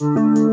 [0.00, 0.43] Hola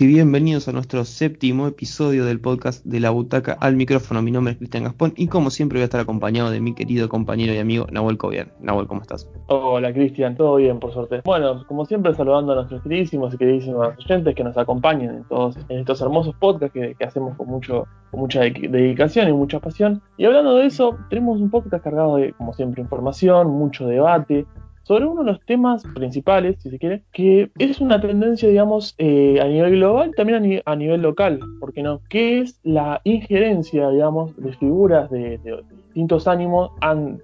[0.00, 4.22] y bienvenidos a nuestro séptimo episodio del podcast de la butaca al micrófono.
[4.22, 7.10] Mi nombre es Cristian Gaspón y como siempre voy a estar acompañado de mi querido
[7.10, 8.50] compañero y amigo Nahuel Cobian.
[8.60, 9.28] Nahuel, ¿cómo estás?
[9.48, 11.20] Hola Cristian, todo bien por suerte.
[11.24, 15.58] Bueno, como siempre saludando a nuestros queridísimos y queridísimos oyentes que nos acompañan en todos
[15.68, 20.00] estos hermosos podcasts que, hacemos con mucho con mucha dedicación y mucha pasión.
[20.16, 24.46] Y hablando de eso, tenemos un podcast cargado de, como siempre, información, mucho debate,
[24.90, 29.38] sobre uno de los temas principales, si se quiere, que es una tendencia, digamos, eh,
[29.40, 32.00] a nivel global, también a, nivel local, ¿por qué no?
[32.08, 35.38] Que es la injerencia, digamos, de figuras de,
[35.84, 36.72] distintos ánimos,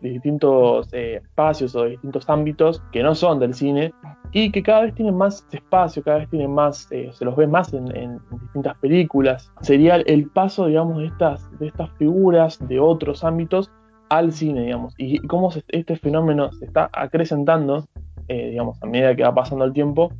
[0.01, 3.93] de distintos eh, espacios o de distintos ámbitos que no son del cine
[4.30, 7.48] y que cada vez tienen más espacio, cada vez tienen más, eh, se los ve
[7.48, 9.51] más en, en, distintas películas.
[9.62, 13.73] Sería el paso, digamos, de estas, de estas figuras de otros ámbitos
[14.09, 17.87] al cine, digamos, y cómo este fenómeno se está acrecentando,
[18.29, 20.12] eh, digamos, a medida que va pasando el tiempo.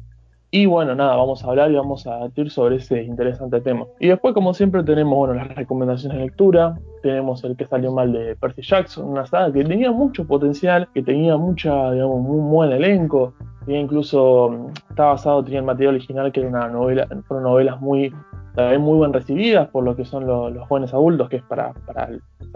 [0.51, 3.84] Y bueno, nada, vamos a hablar y vamos a debatir sobre ese interesante tema.
[3.98, 8.12] Y después, como siempre, tenemos bueno, las recomendaciones de lectura, tenemos el que salió mal
[8.12, 12.73] de Percy Jackson, una saga que tenía mucho potencial, que tenía mucha, digamos, muy buen
[12.73, 17.42] elenco, tenía incluso, mm, está basado, tenía el material original que era una novela, fueron
[17.45, 18.14] novelas muy
[18.57, 21.75] también muy bien recibidas por lo que son los jóvenes adultos, que es para,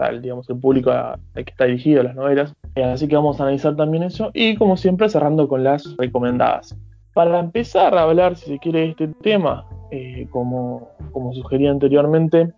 [0.09, 2.53] el, digamos, el público al que está dirigido las novelas.
[2.75, 6.75] Eh, así que vamos a analizar también eso y como siempre cerrando con las recomendadas.
[7.13, 12.51] Para empezar a hablar, si se quiere, de este tema, eh, como, como sugerí anteriormente,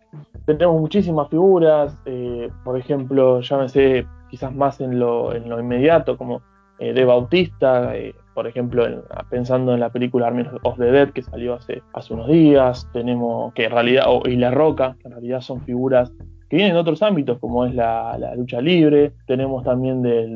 [0.45, 6.41] tenemos muchísimas figuras, eh, por ejemplo, llámese quizás más en lo, en lo inmediato, como
[6.79, 7.93] de Bautista,
[8.33, 8.85] por ejemplo,
[9.29, 13.53] pensando en la película Army of the Dead que salió hace, hace unos días, tenemos
[13.53, 16.11] que en realidad, y La Roca, que en realidad son figuras
[16.49, 20.27] que vienen de otros ámbitos, como es la, lucha libre, tenemos también de,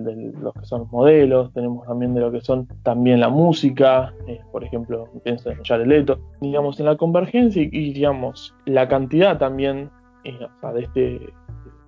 [0.42, 4.64] los que son modelos, tenemos también de lo que son también la música, eh, por
[4.64, 9.92] ejemplo, pienso en Jared Leto, digamos, en la convergencia y, digamos, la cantidad también
[10.24, 10.40] eh,
[10.74, 11.34] de este,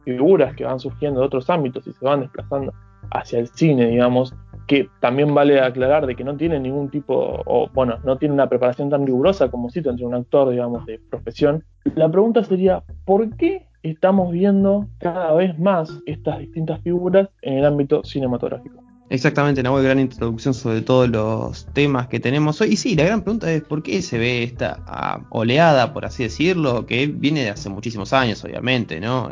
[0.05, 2.71] figuras que van surgiendo de otros ámbitos y se van desplazando
[3.11, 4.33] hacia el cine, digamos,
[4.67, 8.47] que también vale aclarar de que no tiene ningún tipo, o bueno, no tiene una
[8.47, 11.63] preparación tan rigurosa como si entre un actor, digamos, de profesión.
[11.95, 17.65] La pregunta sería, ¿por qué estamos viendo cada vez más estas distintas figuras en el
[17.65, 18.83] ámbito cinematográfico?
[19.09, 22.73] Exactamente, una gran introducción sobre todos los temas que tenemos hoy.
[22.73, 26.21] Y sí, la gran pregunta es por qué se ve esta ah, oleada, por así
[26.21, 29.31] decirlo, que viene de hace muchísimos años, obviamente, ¿no?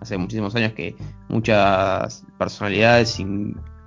[0.00, 0.96] Hace muchísimos años que
[1.28, 3.20] muchas personalidades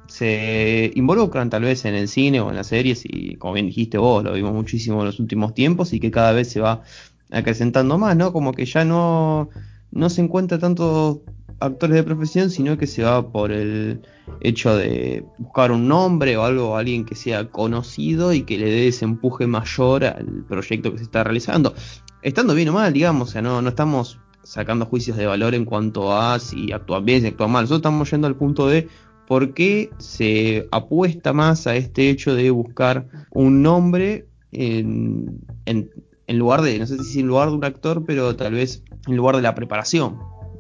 [0.08, 3.98] se involucran tal vez en el cine o en las series y como bien dijiste
[3.98, 6.84] vos, lo vimos muchísimo en los últimos tiempos y que cada vez se va
[7.32, 8.32] acrecentando más, ¿no?
[8.32, 9.50] Como que ya no,
[9.92, 11.24] no se encuentra tanto
[11.60, 14.02] actores de profesión, sino que se va por el
[14.42, 18.88] hecho de buscar un nombre o algo, alguien que sea conocido y que le dé
[18.88, 21.74] ese empuje mayor al proyecto que se está realizando.
[22.22, 25.66] Estando bien o mal, digamos, o sea, no, no estamos sacando juicios de valor en
[25.66, 27.64] cuanto a si actúan bien, si actúan mal.
[27.64, 28.88] Nosotros estamos yendo al punto de
[29.28, 35.40] ¿Por qué se apuesta más a este hecho de buscar un nombre en,
[36.28, 39.38] lugar de, no sé si en lugar de un actor, pero tal vez en lugar
[39.38, 40.20] de la preparación?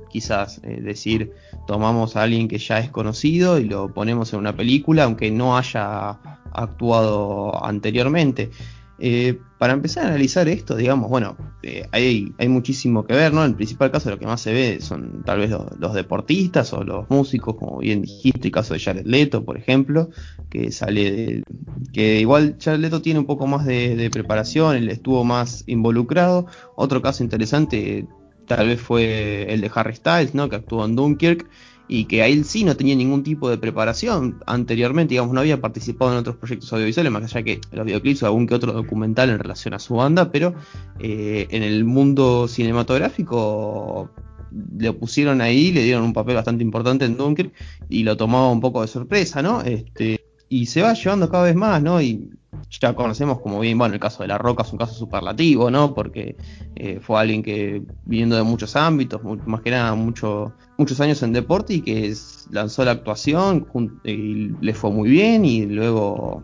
[0.10, 1.34] Quizás eh, decir,
[1.68, 5.58] tomamos a alguien que ya es conocido y lo ponemos en una película, aunque no
[5.58, 6.20] haya
[6.54, 8.52] actuado anteriormente.
[9.00, 13.44] Eh, para empezar a analizar esto, digamos, bueno, eh, hay, hay, muchísimo que ver, ¿no?
[13.44, 17.09] El principal caso lo que más se ve son tal vez los, deportistas o los
[17.09, 20.09] músicos, como bien dijiste, el caso de Jared Leto, por ejemplo,
[20.50, 21.44] que sale de,
[21.92, 26.46] que igual Jared Leto tiene un poco más de, de preparación, él estuvo más involucrado.
[26.76, 28.06] Otro caso interesante
[28.48, 30.50] tal vez fue el de Harry Styles, ¿no?
[30.50, 31.50] Que actuó en Dunkirk
[31.88, 35.60] y que a él sí no tenía ningún tipo de preparación anteriormente, digamos, no había
[35.60, 39.30] participado en otros proyectos audiovisuales, más allá que los videoclips o algún que otro documental
[39.30, 40.53] en relación a su banda, pero
[41.00, 44.09] eh, en el mundo cinematográfico
[44.78, 47.53] le pusieron ahí, le dieron un papel bastante importante en Dunkirk
[47.90, 49.62] y lo tomaba un poco de sorpresa, ¿no?
[49.62, 52.00] Este, y se va llevando cada vez más, ¿no?
[52.70, 55.94] Ya conocemos como bien, bueno, el caso de La Roca es un caso superlativo, ¿no?
[55.94, 56.36] Porque
[56.76, 61.34] eh, fue alguien que viniendo de muchos ámbitos, más que nada mucho, muchos años en
[61.34, 62.14] deporte y que
[62.52, 63.68] lanzó la actuación
[64.04, 66.44] y le fue muy bien y luego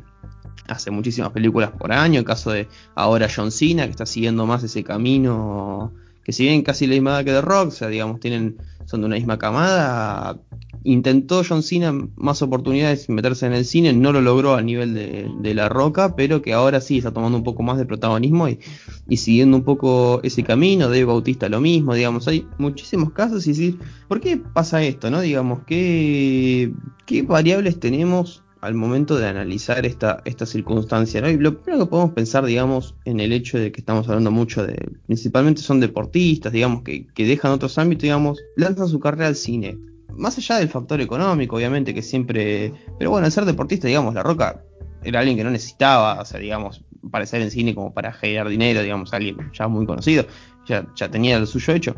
[0.67, 4.63] hace muchísimas películas por año, el caso de ahora John Cena, que está siguiendo más
[4.63, 5.91] ese camino
[6.29, 9.01] que si bien casi la misma edad que The Rock, o sea, digamos, tienen, son
[9.01, 10.39] de una misma camada,
[10.83, 15.53] intentó John Cena más oportunidades meterse en el cine, no lo logró a nivel de,
[15.55, 19.57] La Roca, pero que ahora sí está tomando un poco más de protagonismo y, siguiendo
[19.57, 20.85] un poco ese camino.
[20.85, 25.09] Dave Bautista lo mismo, digamos, hay muchísimos casos y decir, ¿por qué pasa esto?
[25.09, 26.71] no Digamos, ¿qué,
[27.07, 31.21] qué variables tenemos al momento de analizar esta, esta circunstancia.
[31.21, 31.29] ¿no?
[31.29, 34.65] Y lo primero que podemos pensar, digamos, en el hecho de que estamos hablando mucho
[34.65, 34.75] de,
[35.05, 39.77] principalmente son deportistas, digamos, que, que dejan otros ámbitos, digamos, lanzan su carrera al cine
[40.19, 42.73] más allá del factor económico, obviamente, que siempre.
[42.97, 44.61] Pero bueno, al ser deportista, digamos, La Roca
[45.03, 48.81] era alguien que no necesitaba, o sea, digamos, aparecer en cine como para generar dinero,
[48.81, 50.25] digamos, alguien ya muy conocido,
[50.67, 51.95] ya, ya tenía lo suyo hecho.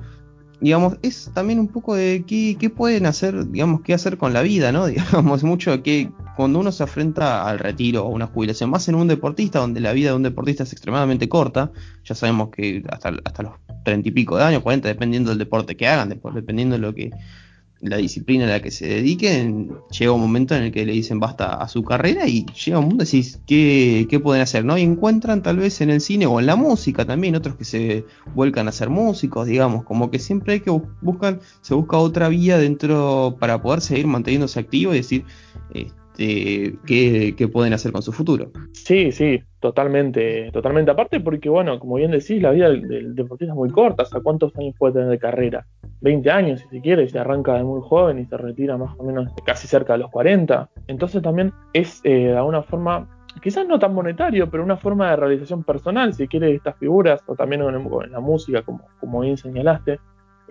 [0.59, 4.43] Digamos, es también un poco de qué, qué pueden hacer, digamos, qué hacer con la
[4.43, 4.85] vida, ¿no?
[4.87, 6.11] Digamos, mucho que
[6.41, 9.93] cuando uno se afrenta al retiro o una jubilación, más en un deportista, donde la
[9.93, 11.71] vida de un deportista es extremadamente corta,
[12.03, 13.53] ya sabemos que hasta, hasta los
[13.85, 17.11] treinta y pico de años, 40, dependiendo del deporte que hagan, dependiendo de lo que
[17.79, 21.19] la disciplina a la que se dediquen, llega un momento en el que le dicen
[21.19, 24.65] basta a su carrera y llega un mundo y decís, ¿qué, ¿qué, pueden hacer?
[24.65, 24.79] ¿no?
[24.79, 28.05] Y encuentran tal vez en el cine o en la música también, otros que se
[28.33, 30.71] vuelcan a ser músicos, digamos, como que siempre hay que
[31.01, 35.25] buscar, se busca otra vía dentro para poder seguir manteniéndose activo y decir,
[36.21, 38.51] este, ¿qué, pueden hacer con su futuro.
[38.73, 43.57] Sí, sí, totalmente, totalmente aparte porque, bueno, como bien decís, la vida del, deportista es
[43.57, 45.65] muy corta, ¿hasta cuántos años puede tener de carrera?
[46.01, 49.03] 20 años si se quiere, se arranca de muy joven y se retira más o
[49.03, 50.69] menos casi cerca de los 40.
[50.87, 53.07] Entonces también es eh, de forma,
[53.41, 57.35] quizás no tan monetario, pero una forma de realización personal, si quiere, estas figuras, o
[57.35, 59.99] también en, la música, como, como bien señalaste,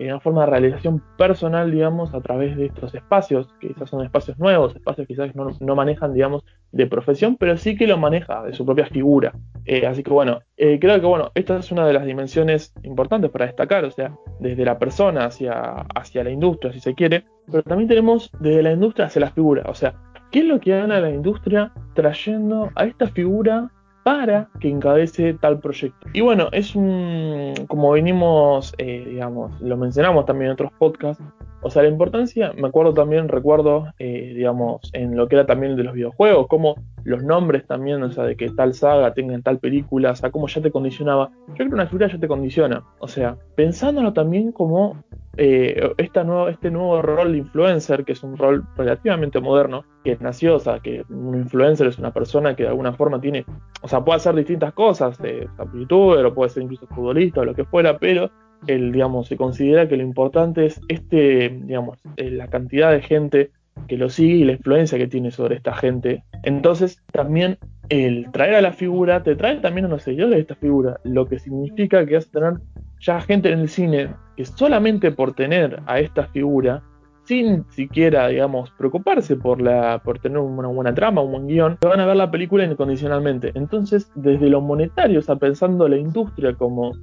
[0.07, 4.37] una forma de realización personal, digamos, a través de estos espacios, que quizás son espacios
[4.39, 8.53] nuevos, espacios quizás no, no manejan, digamos, de profesión, pero sí que lo maneja de
[8.53, 9.33] su propia figura.
[9.65, 13.29] Eh, así que bueno, eh, creo que bueno, esta es una de las dimensiones importantes
[13.29, 17.63] para destacar, o sea, desde la persona hacia, hacia la industria, si se quiere, pero
[17.63, 19.93] también tenemos desde la industria hacia la figura, o sea,
[20.31, 23.69] ¿qué es lo que gana la industria trayendo a esta figura
[24.03, 26.07] para que encabece tal proyecto.
[26.13, 31.23] Y bueno, es un, como venimos, eh, digamos, lo mencionamos también en otros podcasts,
[31.61, 35.75] o sea, la importancia, me acuerdo también, recuerdo, eh, digamos, en lo que era también
[35.75, 39.59] de los videojuegos, como los nombres también, o sea, de que tal saga tenga tal
[39.59, 41.29] película, o sea, cómo ya te condicionaba.
[41.49, 45.03] Yo creo que una figura ya te condiciona, o sea, pensándolo también como
[45.37, 50.17] eh, esta nuevo, este nuevo rol de influencer, que es un rol relativamente moderno, que
[50.19, 53.45] nació, o sea, que un influencer es una persona que de alguna forma tiene,
[53.81, 57.53] o sea, puede hacer distintas cosas, eh, youtuber o puede ser incluso futbolista o lo
[57.53, 58.29] que fuera, pero
[58.67, 63.51] el, digamos, se considera que lo importante es este, digamos, eh, la cantidad de gente
[63.87, 66.23] que lo sigue y la influencia que tiene sobre esta gente.
[66.43, 67.57] Entonces, también
[67.89, 71.27] el traer a la figura te trae también a los seguidores de esta figura, lo
[71.27, 72.53] que significa que vas a tener
[72.99, 76.83] ya gente en el cine que solamente por tener a esta figura,
[77.23, 81.99] sin siquiera, digamos, preocuparse por, la, por tener una buena trama, un buen guion, van
[81.99, 83.51] a ver la película incondicionalmente.
[83.55, 86.93] Entonces, desde lo monetario, o sea, pensando la industria como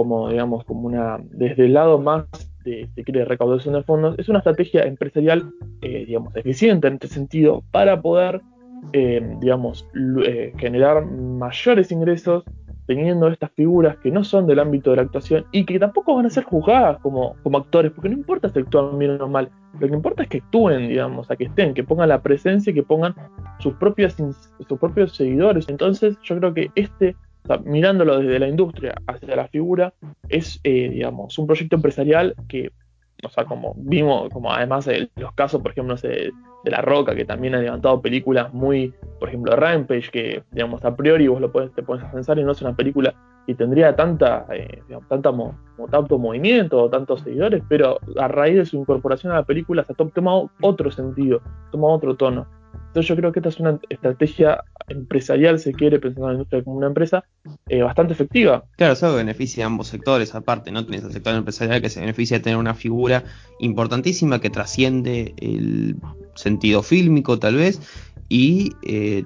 [0.00, 2.24] como digamos, como una, desde el lado más
[2.64, 5.52] de, se quiere, recaudación de fondos, es una estrategia empresarial,
[5.82, 8.40] eh, digamos, eficiente en este sentido para poder,
[8.94, 9.86] eh, digamos,
[10.24, 12.44] eh, generar mayores ingresos
[12.86, 16.24] teniendo estas figuras que no son del ámbito de la actuación y que tampoco van
[16.24, 19.86] a ser juzgadas como, como actores, porque no importa si actúan bien o mal, lo
[19.86, 22.82] que importa es que actúen, digamos, a que estén, que pongan la presencia y que
[22.82, 23.14] pongan
[23.58, 25.68] sus, propias, sus propios seguidores.
[25.68, 27.14] Entonces yo creo que este
[27.64, 29.92] mirándolo desde la industria hacia la figura,
[30.28, 32.70] es, eh, digamos, un proyecto empresarial que,
[33.24, 36.32] o sea, como vimos, como además de los casos, por ejemplo, de,
[36.64, 41.26] La Roca, que también ha levantado películas muy, por ejemplo, Rampage, que, digamos, a priori
[41.26, 43.14] vos lo puedes, te puedes pensar y no es una película
[43.46, 45.32] que tendría tanta, eh, tanta
[45.90, 49.96] tanto movimiento, tantos seguidores, pero a raíz de su incorporación a la película se ha
[49.96, 51.40] tomado otro sentido,
[51.72, 52.46] toma otro tono.
[52.72, 56.64] Entonces yo creo que esta es una estrategia empresarial, se quiere, pensando en la industria
[56.64, 57.24] como una empresa,
[57.68, 58.64] eh, bastante efectiva.
[58.76, 60.84] Claro, eso beneficia a ambos sectores, aparte, ¿no?
[60.84, 63.22] Tienes el sector empresarial que se beneficia de tener una figura
[63.60, 65.96] importantísima que trasciende el
[66.34, 67.80] sentido fílmico, tal vez,
[68.28, 69.24] y eh,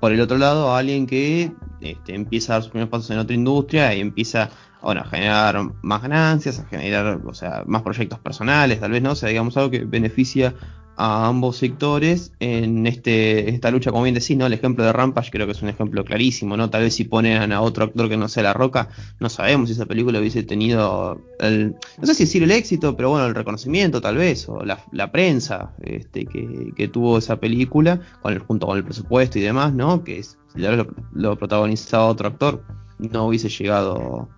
[0.00, 3.34] por el otro lado, alguien que este, empieza a dar sus primeros pasos en otra
[3.34, 4.50] industria y empieza
[4.82, 9.12] bueno, a generar más ganancias, a generar, o sea, más proyectos personales, tal vez, ¿no?
[9.12, 10.54] O sea, digamos algo que beneficia
[10.96, 14.46] a ambos sectores en este esta lucha, como bien decís, ¿no?
[14.46, 16.70] El ejemplo de Rampage creo que es un ejemplo clarísimo, ¿no?
[16.70, 18.88] Tal vez si ponen a otro actor que no sea La Roca,
[19.20, 23.10] no sabemos si esa película hubiese tenido el, no sé si decir el éxito, pero
[23.10, 28.38] bueno, el reconocimiento tal vez, o la, prensa este, que, tuvo esa película, con el,
[28.40, 30.04] junto con el presupuesto y demás, ¿no?
[30.04, 32.64] Que si lo, lo protagonizaba otro actor,
[32.98, 34.28] no hubiese llegado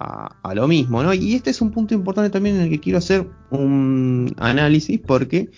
[0.00, 1.12] a, lo mismo, ¿no?
[1.12, 5.50] Y este es un punto importante también en el que quiero hacer un análisis porque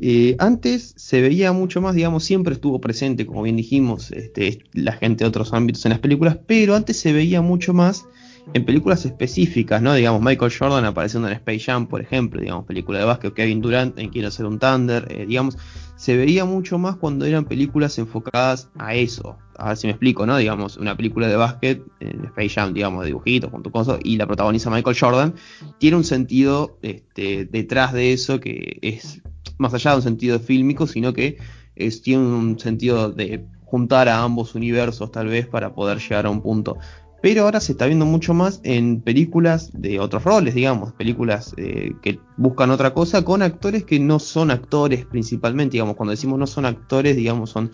[0.00, 4.92] eh, antes se veía mucho más, digamos, siempre estuvo presente, como bien dijimos, este, la
[4.92, 8.06] gente de otros ámbitos en las películas, pero antes se veía mucho más
[8.52, 9.94] en películas específicas, ¿no?
[9.94, 13.98] Digamos, Michael Jordan apareciendo en Space Jam, por ejemplo, digamos, película de básquet, Kevin Durant
[13.98, 15.56] en Quiero ser un Thunder, eh, digamos,
[15.96, 19.36] se veía mucho más cuando eran películas enfocadas a eso.
[19.56, 20.36] A ver si me explico, ¿no?
[20.38, 23.70] Digamos, una película de básquet, en Space Jam, digamos, de dibujitos, con tu
[24.02, 25.34] y la protagoniza Michael Jordan,
[25.78, 29.20] tiene un sentido este, detrás de eso que es
[29.58, 31.38] más allá de un sentido fílmico, sino que
[31.76, 36.30] es, tiene un sentido de juntar a ambos universos tal vez para poder llegar a
[36.30, 36.78] un punto
[37.22, 41.92] pero ahora se está viendo mucho más en películas de otros roles, digamos, películas eh,
[42.02, 46.46] que buscan otra cosa con actores que no son actores principalmente, digamos, cuando decimos no
[46.46, 47.72] son actores, digamos, son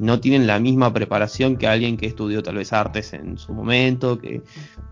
[0.00, 4.18] no tienen la misma preparación que alguien que estudió tal vez artes en su momento,
[4.18, 4.42] que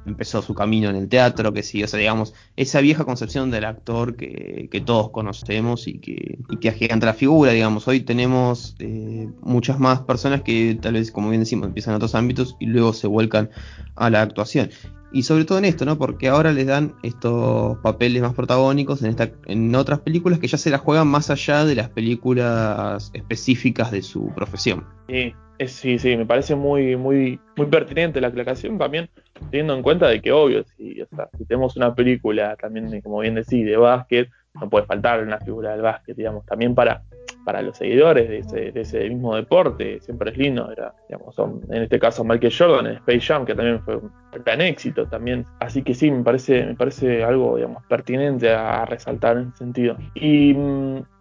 [0.04, 3.64] empezó su camino en el teatro, que sí, o sea, digamos, esa vieja concepción del
[3.64, 9.78] actor que, todos conocemos y que, y que la figura, digamos, hoy tenemos eh, muchas
[9.78, 13.06] más personas que tal vez, como bien decimos, empiezan en otros ámbitos y luego se
[13.06, 13.50] vuelcan
[13.94, 14.70] a la actuación
[15.12, 15.98] y sobre todo en esto, ¿no?
[15.98, 20.58] Porque ahora les dan estos papeles más protagónicos en, esta, en otras películas que ya
[20.58, 24.84] se las juegan más allá de las películas específicas de su profesión.
[25.08, 25.34] Sí,
[25.66, 29.08] sí, sí, me parece muy, muy, muy pertinente la aclaración también,
[29.50, 31.02] teniendo en cuenta de que obvio, si,
[31.48, 35.82] tenemos una película también, como bien decís, de básquet, no puede faltar una figura del
[35.82, 37.02] básquet, digamos, también para
[37.50, 40.72] para los seguidores de ese, mismo deporte, siempre es lindo,
[41.08, 41.34] digamos,
[41.68, 44.12] en este caso Michael Jordan en Space Jam, que también fue un
[44.44, 49.48] gran éxito también, así que sí, me parece, me parece algo, pertinente a, resaltar en
[49.48, 49.96] ese sentido.
[50.14, 50.54] Y,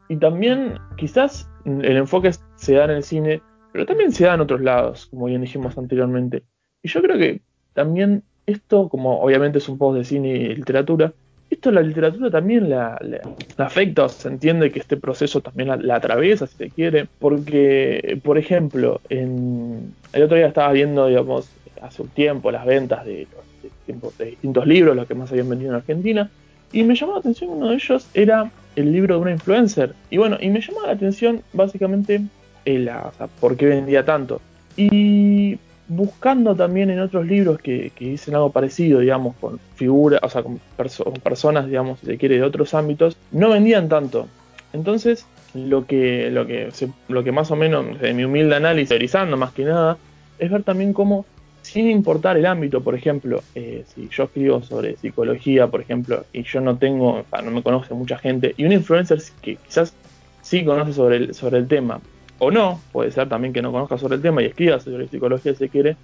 [0.07, 3.41] y también quizás el enfoque se da en el cine,
[3.73, 6.43] pero también se da en otros lados, como bien dijimos anteriormente.
[6.83, 7.41] Y yo creo que
[7.73, 11.11] también esto, como obviamente es un post de cine y literatura,
[11.59, 12.97] esto la literatura también la,
[13.57, 18.37] afecta, o se entiende que este proceso también la, atraviesa, si se quiere, porque, por
[18.37, 21.49] ejemplo, el otro día estaba viendo, digamos,
[21.81, 23.27] hace un tiempo las ventas de,
[23.85, 26.29] distintos libros, los que más habían vendido en Argentina,
[26.71, 29.93] y me llamó la atención uno de ellos era el libro de una influencer.
[30.09, 32.21] Y bueno, y me llamó la atención básicamente
[32.63, 34.39] el, o sea, por qué vendía tanto.
[35.89, 40.59] Buscando también en otros libros que, dicen algo parecido, digamos, con figuras, o sea, con,
[41.23, 44.27] personas, digamos, si se quiere, de otros ámbitos, no vendían tanto.
[44.71, 46.69] Entonces, lo que, lo que,
[47.07, 49.97] lo que más o menos, de mi humilde análisis, realizando más que nada,
[50.37, 51.25] es ver también cómo,
[51.63, 56.43] sin importar el ámbito, por ejemplo, eh, si yo escribo sobre psicología, por ejemplo, y
[56.43, 59.95] yo no tengo, no me conoce mucha gente, y un influencer que quizás
[60.43, 61.99] sí conoce sobre el, sobre el tema,
[62.39, 65.53] o no, puede ser también que no conozca sobre el tema y escriba sobre psicología
[65.53, 65.97] si quiere,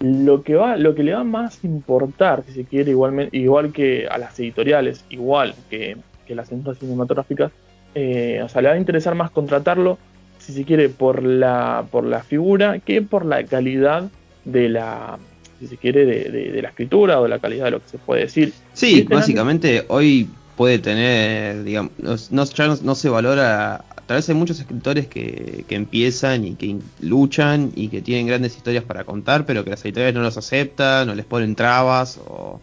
[0.00, 4.08] lo que va, lo que le va más importar, si se quiere, igualmente, igual que
[4.08, 5.96] a las editoriales, igual que,
[6.28, 7.52] las industrias cinematográficas,
[7.94, 9.98] eh, o sea, le va a interesar más contratarlo,
[10.38, 14.10] si se quiere, por la, por la figura que por la calidad
[14.46, 15.18] de la,
[15.60, 18.54] si se quiere, de, la escritura o la calidad de lo que se puede decir.
[18.72, 21.92] Sí, básicamente hoy puede tener, digamos,
[22.30, 26.76] no, ya no, se valora tal vez hay muchos escritores que, que, empiezan y que
[27.00, 31.06] luchan y que tienen grandes historias para contar, pero que las editoriales no los aceptan,
[31.06, 32.60] no les ponen trabas, o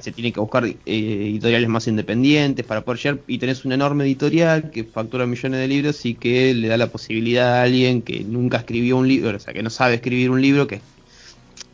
[0.00, 4.04] se tienen que buscar eh, editoriales más independientes para poder llegar, y tenés una enorme
[4.04, 8.20] editorial que factura millones de libros y que le da la posibilidad a alguien que
[8.20, 10.80] nunca escribió un libro, o sea, que no sabe escribir un libro, que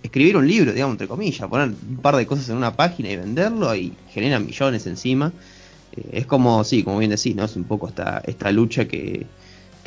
[0.03, 3.17] escribir un libro, digamos, entre comillas, poner un par de cosas en una página y
[3.17, 5.33] venderlo y genera millones encima.
[5.97, 7.45] Eh, es como, sí, como bien decís, ¿no?
[7.45, 9.27] Es un poco esta, esta lucha que,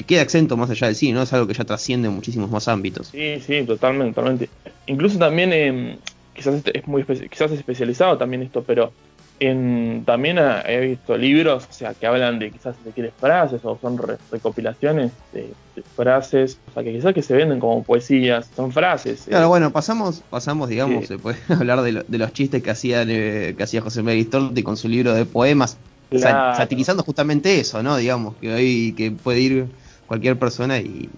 [0.06, 1.24] queda exento más allá del cine, ¿no?
[1.24, 3.08] Es algo que ya trasciende en muchísimos más ámbitos.
[3.08, 4.50] Sí, sí, totalmente, totalmente.
[4.86, 5.98] Incluso también, eh,
[6.34, 8.92] quizás es muy quizás es especializado también esto, pero
[9.40, 13.78] en, también he visto libros, o sea, que hablan de quizás se quiere frases o
[13.80, 14.00] son
[14.32, 15.54] recopilaciones de,
[15.96, 19.26] frases, o sea, que quizás que se venden como poesías, son frases.
[19.28, 19.50] Claro, eh.
[19.50, 24.02] bueno, pasamos, pasamos, digamos, se puede hablar de, los chistes que hacía, que hacía José
[24.02, 25.78] María Storti con su libro de poemas,
[26.12, 27.98] satirizando justamente eso, ¿no?
[27.98, 29.68] Digamos, que hoy que puede ir
[30.08, 31.10] cualquier persona y,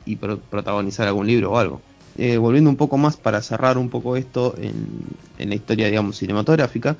[0.49, 1.81] protagonizar algún libro o algo.
[2.17, 4.87] Eh, volviendo un poco más para cerrar un poco esto en,
[5.37, 6.97] en la historia, digamos, cinematográfica,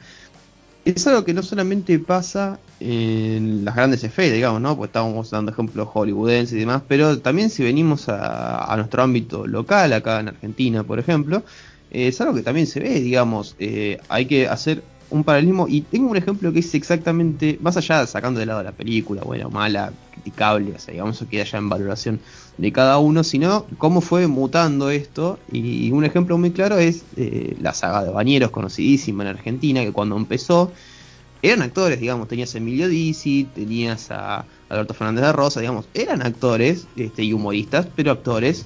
[0.85, 4.77] es algo que no solamente pasa en las grandes efectos, digamos, ¿no?
[4.77, 9.93] Pues estábamos dando ejemplos hollywoodenses y demás, pero también si venimos a, nuestro ámbito local,
[9.93, 11.43] acá en Argentina, por ejemplo,
[11.91, 16.09] es algo que también se ve, digamos, eh, hay que hacer un paralelismo y tengo
[16.09, 19.91] un ejemplo que es exactamente, más allá sacando de lado la película, buena o mala,
[20.11, 22.19] criticable, o sea, digamos que queda ya en valoración
[22.57, 25.39] de cada uno, sino cómo fue mutando esto.
[25.51, 29.91] Y un ejemplo muy claro es eh, la saga de Bañeros, conocidísima en Argentina, que
[29.91, 30.71] cuando empezó
[31.41, 36.21] eran actores, digamos, tenías a Emilio Dizzi, tenías a Alberto Fernández de Rosa, digamos, eran
[36.21, 38.65] actores este, y humoristas, pero actores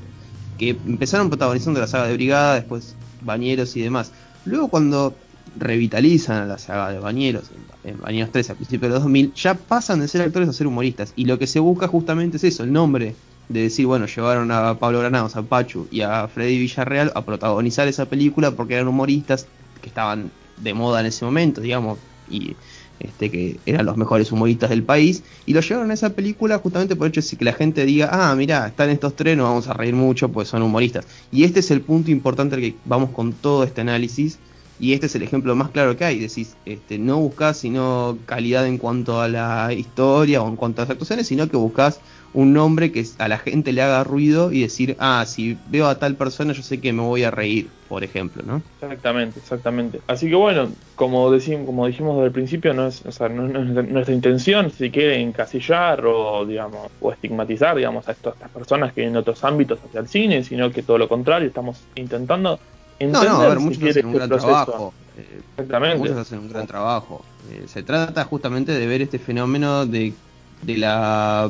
[0.58, 4.12] que empezaron protagonizando la saga de Brigada, después Bañeros y demás.
[4.46, 5.16] Luego cuando
[5.58, 7.52] revitalizan la saga de Bañeros,
[7.84, 10.68] en, Bañeros 3 a principios de los 2000, ya pasan de ser actores a ser
[10.68, 11.14] humoristas.
[11.16, 13.16] Y lo que se busca justamente es eso, el nombre
[13.50, 17.88] de decir, bueno, llevaron a Pablo Granados, a Pachu y a Freddy Villarreal a protagonizar
[17.88, 19.48] esa película porque eran humoristas
[19.82, 22.56] que estaban de moda en ese momento, digamos, y
[23.00, 26.96] este, que eran los mejores humoristas del país, y lo llevaron a esa película justamente
[26.96, 29.68] por el hecho de que la gente diga, ah, mira, están estos tres, nos vamos
[29.68, 31.06] a reír mucho, pues son humoristas.
[31.32, 34.40] Y este es el punto importante al que vamos con todo este análisis,
[34.80, 36.20] y este es el ejemplo más claro que hay.
[36.20, 40.86] Decís, este, no buscas sino calidad en cuanto a la historia o en cuanto a
[40.86, 42.00] las actuaciones, sino que buscas
[42.34, 46.00] un nombre que a la gente le haga ruido y decir, ah, si veo a
[46.00, 48.62] tal persona yo sé que me voy a reír, por ejemplo, ¿no?
[48.82, 50.02] Exactamente, exactamente.
[50.08, 53.46] Así que bueno, como decimos, como dijimos desde el principio, no es, o sea, no,
[53.46, 59.06] es nuestra intención si quiere encasillar o digamos o estigmatizar, digamos, a estas personas que
[59.06, 62.60] en otros ámbitos hacia el cine, sino que todo lo contrario, estamos intentando
[63.00, 64.94] no, no, a ver, muchos hacen un este gran trabajo.
[65.18, 65.98] Eh, Exactamente.
[65.98, 67.24] Muchos hacen un gran trabajo.
[67.52, 70.14] Eh, se trata justamente de ver este fenómeno de,
[70.62, 71.50] de la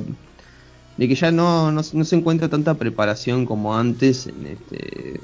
[0.97, 5.19] de que ya no, no, se encuentra tanta preparación como antes en este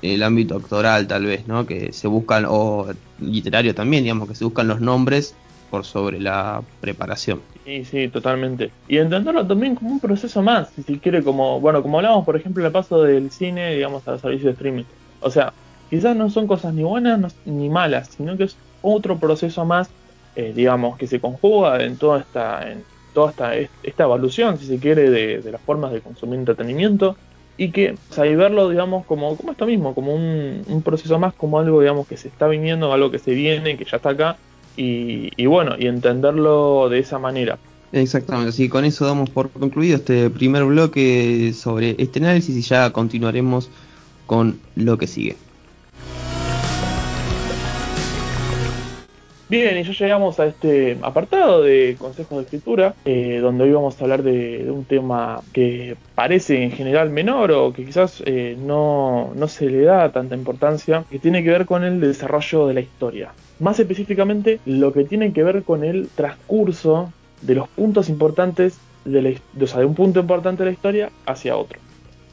[0.00, 1.64] en el ámbito actoral tal vez, ¿no?
[1.64, 2.88] Que se buscan, o
[3.20, 5.34] literario también, digamos, que se buscan los nombres
[5.70, 7.40] por sobre la preparación.
[7.64, 8.72] Sí, sí, totalmente.
[8.88, 12.36] Y entenderlo también como un proceso más, si se quiere, como, bueno, como hablamos, por
[12.36, 14.84] ejemplo, el paso del cine, digamos, al servicio de streaming.
[15.22, 15.52] O sea,
[15.90, 19.90] quizás no son cosas ni buenas ni malas, sino que es otro proceso más,
[20.36, 24.78] eh, digamos, que se conjuga en toda esta, en toda esta, esta evolución, si se
[24.78, 27.16] quiere, de, las formas de consumir entretenimiento
[27.56, 31.58] y que, o sea, verlo, digamos, como, como esto mismo, como un, proceso más, como
[31.58, 34.36] algo, digamos, que se está viniendo, algo que se viene, que ya está acá,
[34.76, 37.58] y, y bueno, y entenderlo de esa manera.
[37.92, 42.90] Exactamente, así con eso damos por concluido este primer bloque sobre este análisis y ya
[42.90, 43.68] continuaremos
[44.32, 45.36] con lo que sigue.
[49.50, 54.00] Bien, y ya llegamos a este apartado de consejos de escritura, eh, donde hoy vamos
[54.00, 59.34] a hablar de, un tema que parece en general menor o que quizás eh, no,
[59.36, 62.80] no se le da tanta importancia, que tiene que ver con el desarrollo de la
[62.80, 63.34] historia.
[63.60, 69.38] Más específicamente, lo que tiene que ver con el transcurso de los puntos importantes, de,
[69.52, 71.78] de un punto importante de la historia hacia otro.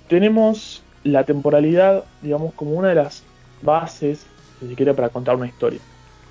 [0.08, 3.24] Tenemos la temporalidad, digamos, como una de las
[3.62, 4.26] bases,
[4.60, 5.80] si se quiere, para contar una historia.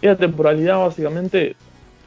[0.00, 1.56] Y la temporalidad básicamente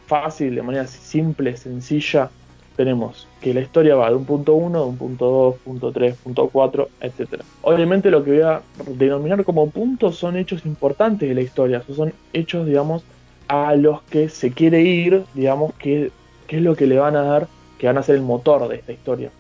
[0.08, 2.30] fácil, de manera simple, sencilla,
[2.76, 6.16] tenemos que la historia va de un punto 1, de un punto 2, punto 3,
[6.18, 7.42] punto 4, etc.
[7.62, 8.62] Obviamente lo que voy a
[8.98, 13.04] denominar como puntos son hechos importantes de la historia, son hechos, digamos,
[13.48, 16.12] a los que se quiere ir, digamos, que,
[16.48, 17.48] que es lo que le van a dar,
[17.78, 19.32] que van a ser el motor de esta historia.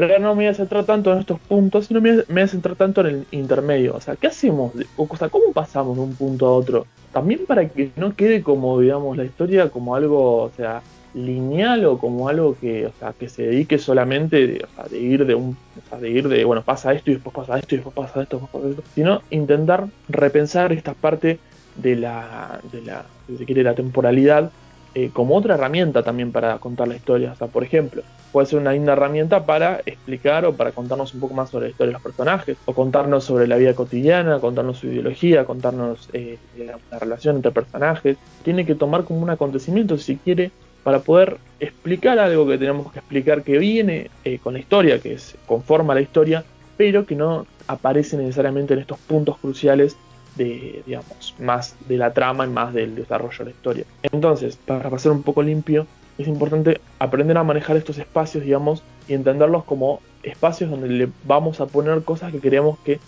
[0.00, 2.74] Pero no me voy a centrar tanto en estos puntos, sino me voy a centrar
[2.74, 3.94] tanto en el intermedio.
[3.94, 4.72] O sea, ¿qué hacemos?
[4.96, 6.86] O sea, ¿cómo pasamos de un punto a otro?
[7.12, 10.82] También para que no quede como, digamos, la historia como algo, o sea,
[11.14, 15.26] lineal o como algo que, o sea, que se dedique solamente de, o de ir
[15.26, 17.78] de un, o sea, de ir de, bueno, pasa esto y después pasa esto y
[17.78, 21.38] después pasa esto, después pasa esto, sino intentar repensar esta parte
[21.76, 24.50] de la, de la, si se quiere, la temporalidad
[24.94, 27.32] eh, como otra herramienta también para contar la historia.
[27.32, 28.02] O sea, por ejemplo,
[28.32, 31.70] puede ser una linda herramienta para explicar o para contarnos un poco más sobre la
[31.70, 36.38] historia de los personajes, o contarnos sobre la vida cotidiana, contarnos su ideología, contarnos eh,
[36.56, 38.16] la, relación entre personajes.
[38.44, 40.52] Tiene que tomar como un acontecimiento, si quiere,
[40.84, 45.18] para poder explicar algo que tenemos que explicar que viene eh, con la historia, que
[45.18, 46.44] se conforma la historia,
[46.76, 49.96] pero que no aparece necesariamente en estos puntos cruciales
[50.36, 53.84] de, digamos, más de la trama y más del desarrollo de la historia.
[54.02, 55.86] Entonces, para pasar un poco limpio,
[56.18, 61.60] es importante aprender a manejar estos espacios, digamos, y entenderlos como espacios donde le vamos
[61.60, 62.98] a poner cosas que queremos que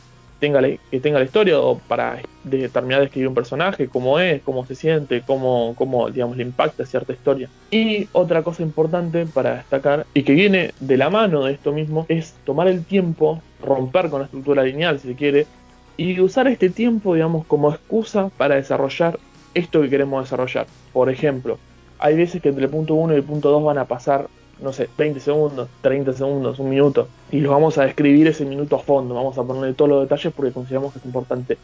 [0.40, 4.42] tenga la, que tenga la historia o para terminar de escribir un personaje, cómo es,
[4.42, 7.48] cómo se siente, cómo, cómo digamos, le impacta cierta historia.
[7.70, 12.06] Y otra cosa importante para destacar y que viene de la mano de esto mismo
[12.08, 15.46] es tomar el tiempo, romper con la estructura lineal si se quiere,
[15.96, 19.18] y usar este tiempo, digamos, como excusa para desarrollar
[19.54, 20.66] esto que queremos desarrollar.
[20.92, 21.58] Por ejemplo,
[21.98, 24.28] hay veces que entre el punto 1 y el punto 2 van a pasar,
[24.60, 28.76] no sé, 20 segundos, 30 segundos, un minuto, y los vamos a describir ese minuto
[28.76, 31.56] a fondo, vamos a ponerle todos los detalles porque consideramos que es importante.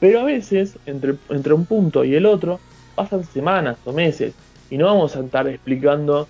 [0.00, 2.60] Pero a veces, entre, entre un punto y el otro,
[2.94, 4.34] pasan semanas o meses
[4.70, 6.26] y no vamos a estar explicando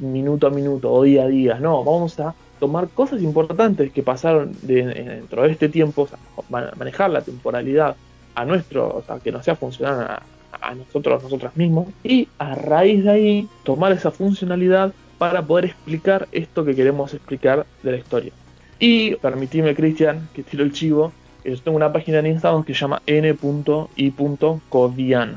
[0.00, 4.56] minuto a minuto o día a día, no, vamos a tomar cosas importantes que pasaron
[4.62, 6.08] dentro de este tiempo,
[6.48, 7.96] manejar la temporalidad
[8.34, 10.22] a nuestro, o sea, que nos sea funcionar
[10.52, 16.28] a, nosotros, nosotras mismos, y a raíz de ahí tomar esa funcionalidad para poder explicar
[16.32, 18.32] esto que queremos explicar de la historia.
[18.78, 21.12] Y permitime, Cristian, que tiro el chivo,
[21.44, 23.98] yo tengo una página en Instagram que se llama n.i.codian,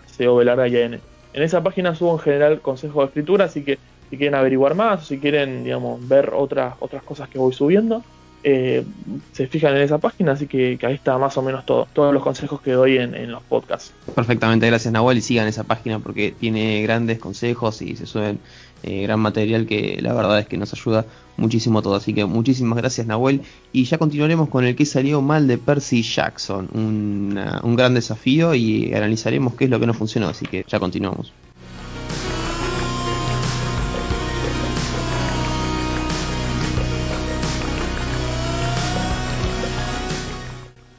[0.05, 0.99] c o larga y n.
[1.33, 3.77] En esa página subo en general consejos de escritura, así que
[4.15, 8.01] si quieren averiguar más si quieren, digamos, ver otras, otras cosas que voy subiendo,
[8.43, 8.85] eh,
[9.33, 12.23] se fijan en esa página, así que, ahí está más o menos todo, todos los
[12.23, 13.91] consejos que doy en, los podcasts.
[14.13, 18.39] Perfectamente, gracias Nahuel y sigan esa página porque tiene grandes consejos y se suben
[18.83, 21.95] eh, gran material que la verdad es que nos ayuda muchísimo todo.
[21.95, 23.41] Así que muchísimas gracias Nahuel
[23.73, 28.93] y ya continuaremos con el que salió mal de Percy Jackson, un gran desafío y
[28.93, 31.33] analizaremos qué es lo que no funcionó, así que ya continuamos.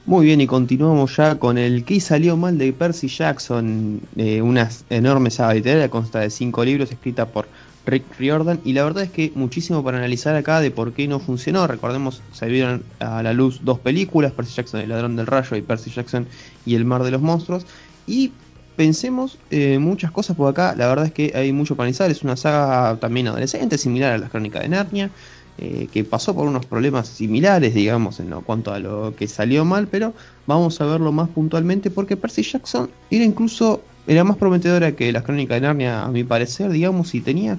[0.06, 4.70] Muy bien, y continuamos ya con el que salió mal de Percy Jackson, eh, una
[4.88, 7.48] enorme saga literaria, consta de cinco libros escrita por
[7.86, 11.18] Rick Riordan, y la verdad es que muchísimo para analizar acá de por qué no
[11.18, 11.66] funcionó.
[11.66, 15.90] Recordemos, salieron a la luz dos películas, Percy Jackson, El ladrón del rayo, y Percy
[15.90, 16.28] Jackson
[16.64, 17.66] y El mar de los monstruos,
[18.06, 18.30] y
[18.76, 22.22] pensemos eh, muchas cosas por acá, la verdad es que hay mucho para analizar, es
[22.22, 25.10] una saga también adolescente, similar a las crónicas de Narnia,
[25.58, 29.64] eh, que pasó por unos problemas similares, digamos, en lo, cuanto a lo que salió
[29.64, 30.12] mal, pero
[30.46, 35.24] vamos a verlo más puntualmente porque Percy Jackson era incluso era más prometedora que las
[35.24, 37.58] crónicas de Narnia, a mi parecer, digamos, y tenía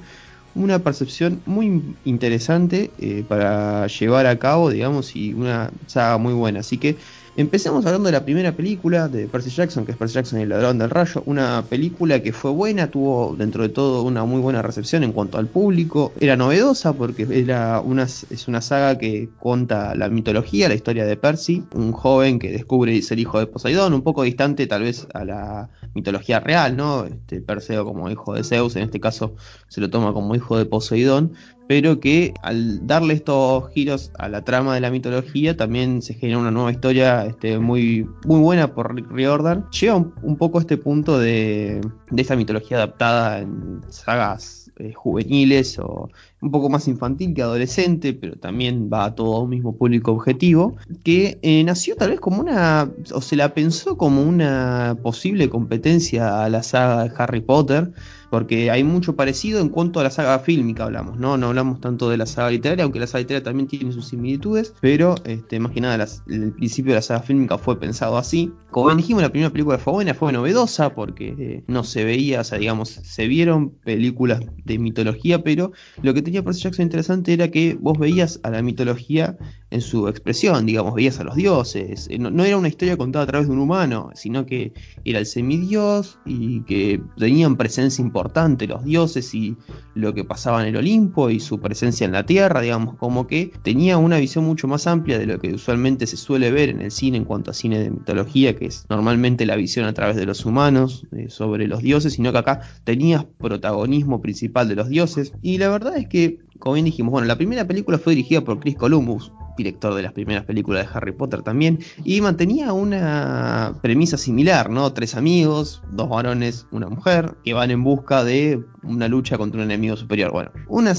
[0.55, 6.61] una percepción muy interesante eh, para llevar a cabo, digamos, y una saga muy buena.
[6.61, 6.97] Así que
[7.37, 10.49] Empecemos hablando de la primera película de Percy Jackson, que es Percy Jackson y el
[10.49, 14.63] ladrón del rayo, una película que fue buena, tuvo dentro de todo una muy buena
[14.63, 19.93] recepción en cuanto al público, era novedosa porque era una, es una saga que cuenta
[19.93, 24.01] la mitología, la historia de Percy, un joven que descubre ser hijo de Poseidón, un
[24.01, 27.05] poco distante tal vez a la mitología real, ¿no?
[27.05, 29.35] Este, Perseo como hijo de Zeus, en este caso
[29.67, 31.33] se lo toma como hijo de Poseidón,
[31.67, 36.39] pero que al darle estos giros a la trama de la mitología también se genera
[36.39, 39.69] una nueva historia este, muy, muy buena por Rick Riordan.
[39.71, 45.79] Lleva un, poco a este punto de, de, esta mitología adaptada en sagas eh, juveniles
[45.79, 50.11] o un poco más infantil que adolescente, pero también va a todo un mismo público
[50.11, 55.49] objetivo, que eh, nació tal vez como una, o se la pensó como una posible
[55.49, 57.91] competencia a la saga de Harry Potter,
[58.29, 61.37] porque hay mucho parecido en cuanto a la saga fílmica hablamos, ¿no?
[61.37, 64.73] No hablamos tanto de la saga literaria, aunque la saga literaria también tiene sus similitudes,
[64.81, 68.51] pero este, más que nada el principio de la saga fílmica fue pensado así.
[68.71, 72.41] Como bien dijimos, la primera película fue buena, fue novedosa, porque eh, no se veía,
[72.41, 77.33] o sea, digamos, se vieron películas de mitología, pero lo que tenía Percy Jackson interesante
[77.33, 79.37] era que vos veías a la mitología
[79.71, 83.27] en su expresión, digamos, veías a los dioses, eh, no, era una historia contada a
[83.27, 84.73] través de un humano, sino que
[85.05, 89.55] era el semidios y que tenían presencia importante importante, los dioses y
[89.93, 93.51] lo que pasaba en el Olimpo y su presencia en la Tierra, digamos, como que
[93.61, 96.91] tenía una visión mucho más amplia de lo que usualmente se suele ver en el
[96.91, 100.25] cine en cuanto a cine de mitología, que es normalmente la visión a través de
[100.25, 105.33] los humanos eh, sobre los dioses, sino que acá tenías protagonismo principal de los dioses.
[105.43, 108.59] Y la verdad es que, como bien dijimos, bueno, la primera película fue dirigida por
[108.59, 114.17] Chris Columbus, director de las primeras películas de Harry Potter también, y mantenía una premisa
[114.17, 114.93] similar, ¿no?
[114.93, 119.65] Tres amigos, dos varones, una mujer, que van en busca de una lucha contra un
[119.65, 120.31] enemigo superior.
[120.31, 120.93] Bueno, una,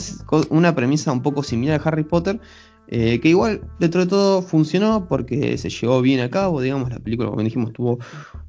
[0.51, 2.41] una premisa un poco similar a Harry Potter,
[2.91, 6.99] eh, que igual dentro de todo funcionó porque se llevó bien a cabo, digamos, la
[6.99, 7.99] película como dijimos tuvo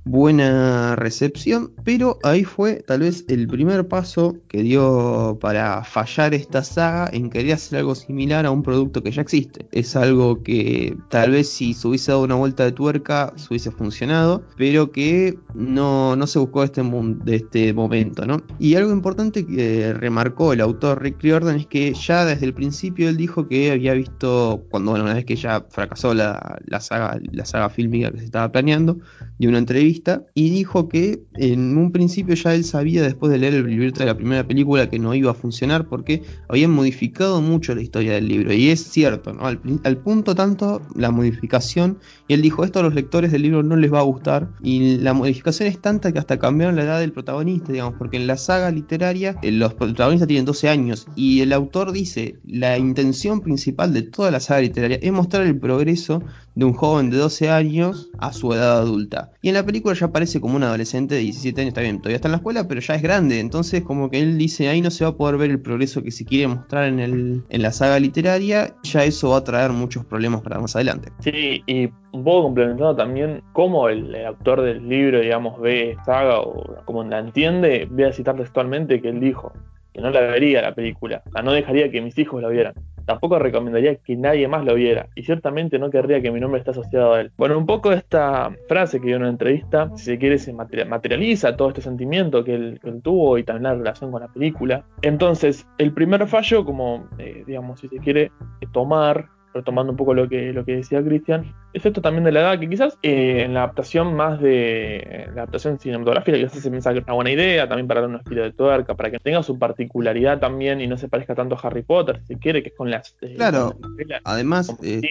[0.10, 6.64] buena recepción, pero ahí fue tal vez el primer paso que dio para fallar esta
[6.64, 9.68] saga en querer hacer algo similar a un producto que ya existe.
[9.72, 13.70] Es algo que tal vez si se hubiese dado una vuelta de tuerca se hubiese
[13.70, 18.42] funcionado, pero que no, no se buscó este, de este momento, ¿no?
[18.58, 23.10] Y algo importante que remarcó el autor Rick Riordan es que ya desde el principio
[23.10, 27.46] él dijo que había visto, cuando una vez que ya fracasó la, la saga, la
[27.46, 28.98] saga fílmica que se estaba planeando,
[29.38, 29.99] de una entrevista
[30.34, 34.06] y dijo que en un principio ya él sabía después de leer el libro de
[34.06, 38.28] la primera película que no iba a funcionar porque habían modificado mucho la historia del
[38.28, 39.46] libro y es cierto, ¿no?
[39.46, 43.76] al, punto tanto la modificación y él dijo esto a los lectores del libro no
[43.76, 47.12] les va a gustar y la modificación es tanta que hasta cambiaron la edad del
[47.12, 51.54] protagonista, digamos, porque en la saga literaria eh, los protagonistas tienen 12 años y el
[51.54, 56.24] autor dice la intención principal de toda la saga literaria es mostrar el progreso
[56.60, 59.32] de un joven de 12 años a su edad adulta.
[59.42, 62.18] Y en la película ya aparece como un adolescente de 17 años, está bien, todavía
[62.18, 63.40] está en la escuela, pero ya es grande.
[63.40, 66.12] Entonces como que él dice, ahí no se va a poder ver el progreso que
[66.12, 70.04] se quiere mostrar en, el, en la saga literaria, ya eso va a traer muchos
[70.04, 71.14] problemas para más adelante.
[71.20, 76.84] Sí, y un poco complementando también cómo el, autor del libro, digamos, ve saga o
[76.84, 79.54] como la entiende, voy a citar textualmente que él dijo
[79.94, 82.74] que no la vería la película, o sea, no dejaría que mis hijos la vieran.
[83.10, 86.70] Tampoco recomendaría que nadie más lo viera y ciertamente no querría que mi nombre esté
[86.70, 87.32] asociado a él.
[87.38, 91.56] Bueno, un poco esta frase que dio en una entrevista, si se quiere, se materializa
[91.56, 94.86] todo este sentimiento que él, tuvo y también la relación con la película.
[95.02, 98.32] Entonces, el primer fallo, como eh, digamos, si se quiere,
[98.74, 102.42] tomar retomando un poco lo que, lo que decía Cristian, es esto también de la
[102.42, 106.94] edad, que quizás eh, en la adaptación más de la adaptación cinematográfica quizás se piensa
[106.94, 109.44] que es una buena idea, también para dar un estilo de tuerca, para que tenga
[109.44, 112.76] su particularidad también y no se parezca tanto a Harry Potter, si quiere, que es
[112.76, 113.16] con las...
[113.22, 113.78] Eh, claro,
[114.24, 115.02] además, eh,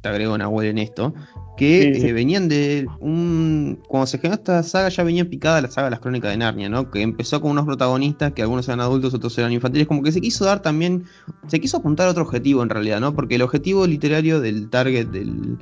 [0.00, 1.14] te agrego una en esto,
[1.60, 3.82] que venían de un...
[3.86, 6.68] Cuando se generó esta saga ya venía picada la saga de las crónicas de Narnia,
[6.68, 6.90] ¿no?
[6.90, 10.20] Que empezó con unos protagonistas que algunos eran adultos, otros eran infantiles, como que se
[10.20, 11.04] quiso dar también,
[11.48, 13.14] se quiso apuntar a otro objetivo en realidad, ¿no?
[13.14, 15.58] Porque el objetivo literario del target del,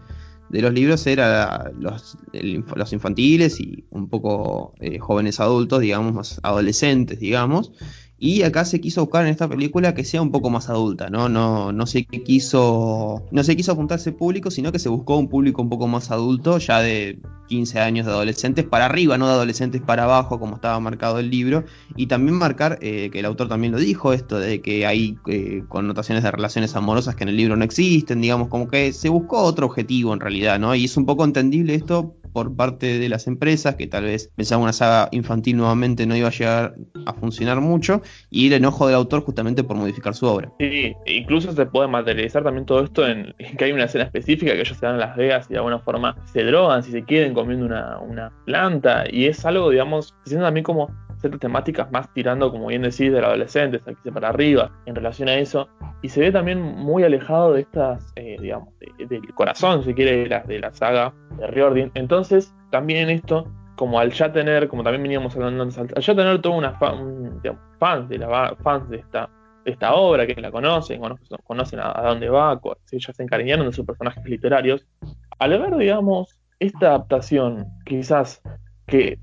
[0.49, 7.21] de los libros era los, los infantiles y un poco eh, jóvenes adultos, digamos, adolescentes,
[7.21, 7.73] digamos.
[8.21, 11.29] Y acá se quiso buscar en esta película que sea un poco más adulta, ¿no?
[11.29, 13.23] No, no qué quiso.
[13.31, 15.87] No se quiso apuntar a ese público, sino que se buscó un público un poco
[15.87, 20.41] más adulto, ya de 15 años de adolescentes para arriba, no de adolescentes para abajo,
[20.41, 21.65] como estaba marcado el libro.
[21.95, 25.63] Y también marcar, eh, que el autor también lo dijo, esto de que hay eh,
[25.69, 29.43] connotaciones de relaciones amorosas que en el libro no existen, digamos, como que se buscó
[29.43, 30.75] otro objetivo en realidad, ¿no?
[30.75, 34.63] Y es un poco entendible esto por parte de las empresas, que tal vez pensaban
[34.63, 36.77] una saga infantil nuevamente no iba a llegar
[37.07, 40.53] a funcionar mucho, y el enojo del autor justamente por modificar su obra.
[40.59, 44.61] Sí, incluso se puede materializar también todo esto en, que hay una escena específica que
[44.61, 47.35] ellos se dan en Las Vegas y de alguna forma se drogan, si se quieren,
[47.35, 50.91] comiendo una, una planta, y es algo, digamos, se siente también como
[51.21, 55.35] ciertas temáticas más tirando, como bien decís, del adolescente, aquí para arriba, en relación a
[55.35, 55.69] eso.
[56.03, 58.69] Y se ve también muy alejado de estas, eh, digamos,
[58.99, 61.91] del corazón, si quiere, de la, de la saga de Riordan.
[61.95, 63.47] Entonces, también en esto,
[63.79, 68.09] como al ya tener, como también veníamos hablando antes, al ya tener toda una fans
[68.09, 69.31] de la fans de esta,
[69.65, 71.01] de esta obra, que la conocen,
[71.45, 72.61] conocen a, dónde va,
[72.91, 74.85] ellos se encariñaron de sus personajes literarios,
[75.39, 78.43] al ver, digamos, esta adaptación, quizás
[78.89, 79.21] que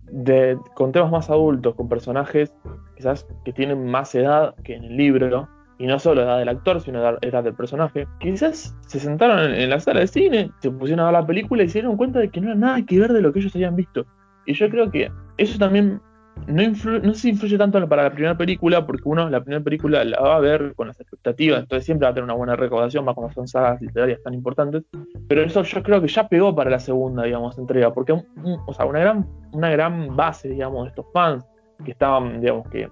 [0.74, 2.54] con temas más adultos, con personajes
[2.96, 6.80] quizás que tienen más edad que en el libro, y no solo edad del actor,
[6.80, 11.12] sino edad, del personaje, quizás se sentaron en, la sala de cine, se pusieron a
[11.12, 13.22] ver la película y se dieron cuenta de que no era nada que ver de
[13.22, 14.06] lo que ellos habían visto.
[14.46, 16.02] Y yo creo que eso también
[16.48, 20.04] no, influye, no se influye tanto para la primera película, porque uno la primera película
[20.04, 23.06] la va a ver con las expectativas, entonces siempre va a tener una buena recaudación,
[23.06, 24.84] más cuando son sagas literarias tan importantes.
[25.28, 28.86] Pero eso yo creo que ya pegó para la segunda, digamos, entrega, porque o sea,
[28.86, 31.46] una gran, una gran base, digamos, de estos fans
[31.84, 32.90] que estaban, digamos, que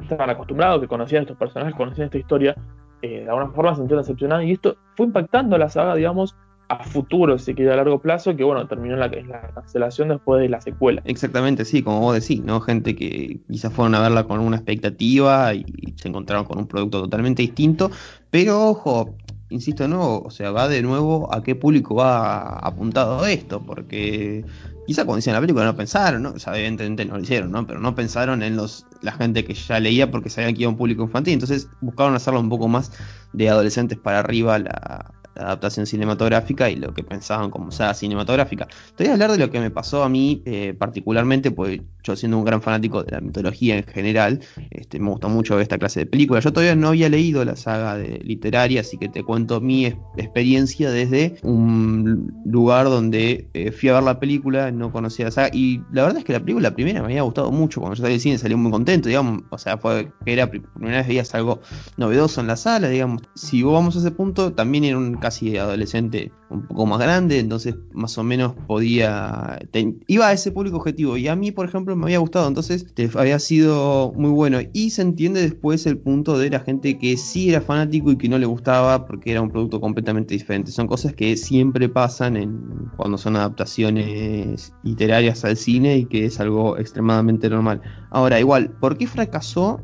[0.00, 2.54] estaban acostumbrados, que conocían estos personajes, conocían esta historia,
[3.02, 6.36] eh, de alguna forma se sintieron decepcionados y esto fue impactando a la saga, digamos,
[6.68, 10.48] a futuro, si quiere a largo plazo, que bueno, terminó la, la cancelación después de
[10.48, 11.02] la secuela.
[11.04, 12.60] Exactamente, sí, como vos decís, ¿no?
[12.60, 15.64] Gente que quizás fueron a verla con una expectativa y
[15.96, 17.90] se encontraron con un producto totalmente distinto,
[18.30, 19.14] pero ojo,
[19.50, 24.44] insisto nuevo, o sea, va de nuevo a qué público va apuntado esto, porque
[24.86, 26.30] quizá cuando hicieron la película no pensaron, ¿no?
[26.30, 27.66] O sea, evidentemente no lo hicieron, ¿no?
[27.66, 30.72] Pero no pensaron en los la gente que ya leía porque sabían que iba a
[30.72, 32.90] un público infantil, entonces buscaron hacerlo un poco más
[33.34, 38.68] de adolescentes para arriba la, adaptación cinematográfica y lo que pensaban como saga cinematográfica.
[38.96, 42.16] Te voy a hablar de lo que me pasó a mí eh, particularmente, pues yo
[42.16, 46.00] siendo un gran fanático de la mitología en general, este, me gusta mucho esta clase
[46.00, 46.44] de películas.
[46.44, 50.90] Yo todavía no había leído la saga de literaria, así que te cuento mi experiencia
[50.90, 55.80] desde un lugar donde eh, fui a ver la película, no conocía la saga, y
[55.92, 58.14] la verdad es que la película la primera me había gustado mucho, cuando yo salí
[58.14, 61.60] del cine salí muy contento, digamos, o sea, fue que era primera vez veías algo
[61.96, 63.22] novedoso en la sala, digamos.
[63.34, 67.76] Si vamos a ese punto, también era un casi adolescente un poco más grande, entonces
[67.94, 69.58] más o menos podía...
[70.06, 72.84] iba a ese público objetivo y a mí, por ejemplo, me había gustado, entonces
[73.16, 74.58] había sido muy bueno.
[74.74, 78.28] Y se entiende después el punto de la gente que sí era fanático y que
[78.28, 80.70] no le gustaba porque era un producto completamente diferente.
[80.72, 86.38] Son cosas que siempre pasan en, cuando son adaptaciones literarias al cine y que es
[86.38, 87.80] algo extremadamente normal.
[88.10, 89.80] Ahora, igual, ¿por qué fracasó?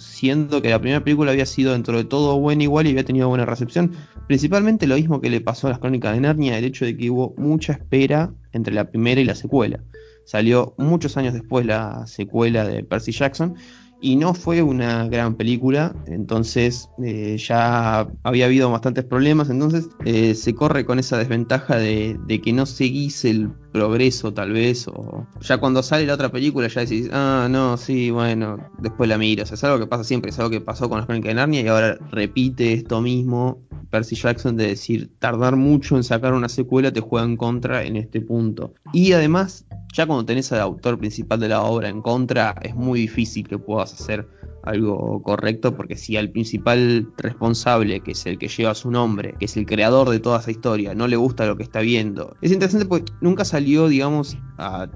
[0.00, 3.28] Siendo que la primera película había sido dentro de todo buena igual y había tenido
[3.28, 3.92] buena recepción.
[4.26, 7.10] Principalmente lo mismo que le pasó a las crónicas de Narnia, el hecho de que
[7.10, 9.80] hubo mucha espera entre la primera y la secuela.
[10.24, 13.56] Salió muchos años después la secuela de Percy Jackson
[14.00, 20.34] y no fue una gran película, entonces eh, ya había habido bastantes problemas, entonces eh,
[20.34, 25.58] se corre con esa desventaja de, que no seguís el progreso tal vez, o ya
[25.58, 29.46] cuando sale la otra película ya decís, ah, no, sí, bueno, después la miro, o
[29.46, 31.60] sea, es algo que pasa siempre, es algo que pasó con las crónicas de Narnia
[31.60, 33.58] y ahora repite esto mismo
[33.90, 37.96] Percy Jackson de decir, tardar mucho en sacar una secuela te juega en contra en
[37.96, 38.72] este punto.
[38.92, 43.00] Y además, ya cuando tenés al autor principal de la obra en contra, es muy
[43.00, 44.28] difícil que puedas hacer
[44.62, 49.46] algo correcto, porque si al principal responsable, que es el que lleva su nombre, que
[49.46, 52.52] es el creador de toda esa historia, no le gusta lo que está viendo, es
[52.52, 54.88] interesante porque nunca salió, digamos, a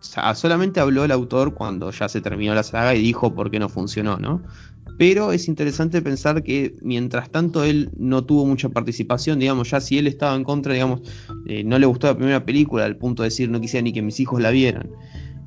[0.00, 3.68] solamente habló el autor cuando ya se terminó la saga y dijo por qué no
[3.68, 4.42] funcionó, ¿no?
[4.98, 9.96] Pero es interesante pensar que mientras tanto él no tuvo mucha participación, digamos, ya si
[9.96, 11.02] él estaba en contra, digamos,
[11.46, 14.02] eh, no le gustó la primera película, al punto de decir no quisiera ni que
[14.02, 14.90] mis hijos la vieran,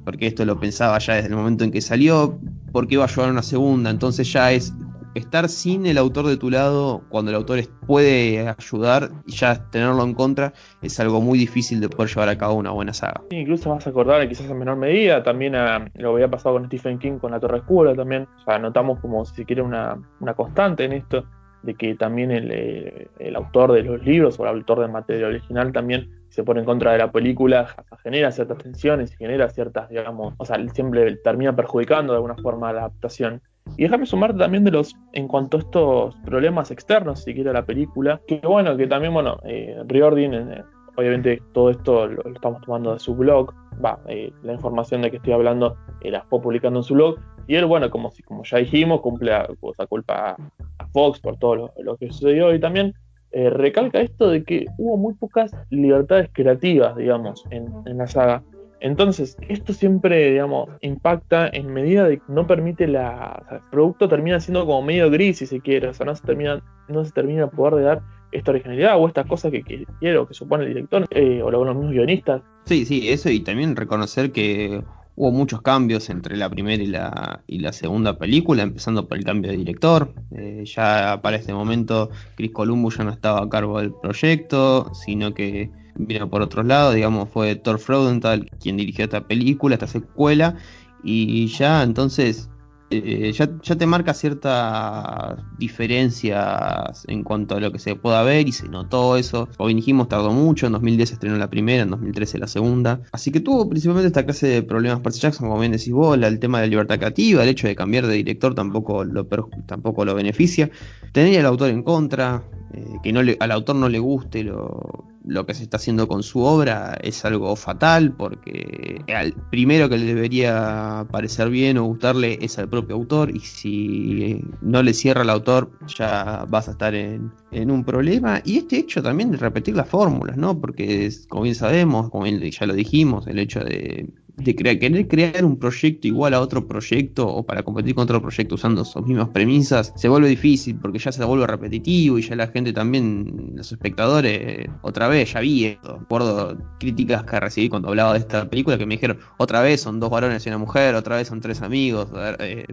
[0.06, 2.40] porque esto lo pensaba ya desde el momento en que salió,
[2.72, 4.74] porque iba a llevar una segunda, entonces ya es
[5.16, 10.04] estar sin el autor de tu lado cuando el autor puede ayudar y ya tenerlo
[10.04, 13.22] en contra es algo muy difícil de poder llevar a cabo una buena saga.
[13.32, 15.54] incluso vas a acordar, quizás en menor medida, también
[15.96, 18.28] lo había pasado con Stephen King con La Torre Oscura también.
[18.42, 19.98] O sea, notamos como si se quiere una,
[20.36, 21.26] constante en esto,
[21.64, 25.72] de que también eh, el, autor de los libros o el autor del material original
[25.72, 30.34] también se pone en contra de la película, genera ciertas tensiones y genera ciertas, digamos,
[30.38, 33.42] o sea, siempre termina perjudicando de alguna forma la adaptación.
[33.78, 37.66] Y déjame sumarte también de los, en cuanto a estos problemas externos, si quiere, la
[37.66, 40.64] película, que bueno, que también, bueno, eh, eh,
[40.98, 45.18] obviamente todo esto lo, estamos tomando de su blog, va, eh, la información de que
[45.18, 49.02] estoy hablando la está publicando en su blog, y él, bueno, como, como ya dijimos,
[49.02, 49.48] cumple a,
[49.90, 50.36] culpa
[50.78, 52.94] a, Fox por todo lo, que sucedió, y también
[53.32, 58.44] recalca esto de que hubo muy pocas libertades creativas, digamos, en, en la saga.
[58.82, 63.44] Entonces, esto siempre, digamos, impacta en medida de que no permite la.
[63.52, 65.88] El producto termina siendo como medio gris, si se quiere.
[65.88, 69.28] O sea, no se termina, no se termina poder de dar esta originalidad o estas
[69.28, 72.42] cosas que, que quiero, que supone el director, eh, o los mismos guionistas.
[72.66, 74.84] Sí, sí, eso y también reconocer que
[75.16, 79.26] hubo muchos cambios entre la primera y la, y la segunda película, empezando por el
[79.26, 80.14] cambio de director.
[80.36, 85.34] Eh, ya para este momento Chris Columbus ya no estaba a cargo del proyecto, sino
[85.34, 85.70] que
[86.08, 90.56] vino por otro lado, digamos, fue Thor Freudenthal quien dirigió esta película, esta secuela,
[91.04, 92.50] y ya entonces
[92.94, 98.52] eh, ya, te marca ciertas diferencias en cuanto a lo que se pueda ver y
[98.52, 99.48] se notó eso.
[99.56, 103.00] Como dijimos, tardó mucho, en 2010 se estrenó la primera, en 2013 la segunda.
[103.14, 106.40] Así que tuvo principalmente esta clase de problemas Percy Jackson, como bien decís vos, el
[106.40, 109.26] tema de la libertad creativa, el hecho de cambiar de director tampoco lo,
[109.66, 110.70] tampoco lo beneficia.
[111.14, 115.46] Tener al autor en contra, eh, que no al autor no le guste lo, lo
[115.46, 120.06] que se está haciendo con su obra es algo fatal porque al primero que le
[120.06, 125.30] debería parecer bien o gustarle es al propio autor y si no le cierra al
[125.30, 129.76] autor ya vas a estar en, en un problema y este hecho también de repetir
[129.76, 130.60] las fórmulas, ¿no?
[130.60, 135.58] Porque como bien sabemos, como ya lo dijimos, el hecho de de querer crear un
[135.58, 139.94] proyecto igual a otro proyecto o para competir con otro proyecto usando sus mismas premisas,
[139.96, 144.68] se vuelve difícil porque ya se vuelve repetitivo y ya la gente también, los espectadores,
[144.82, 145.98] otra vez, ya vi esto.
[146.00, 150.00] Recuerdo críticas que recibí cuando hablaba de esta película que me dijeron, otra vez son
[150.00, 152.08] dos varones y una mujer, otra vez son tres amigos.
[152.40, 152.66] Eh,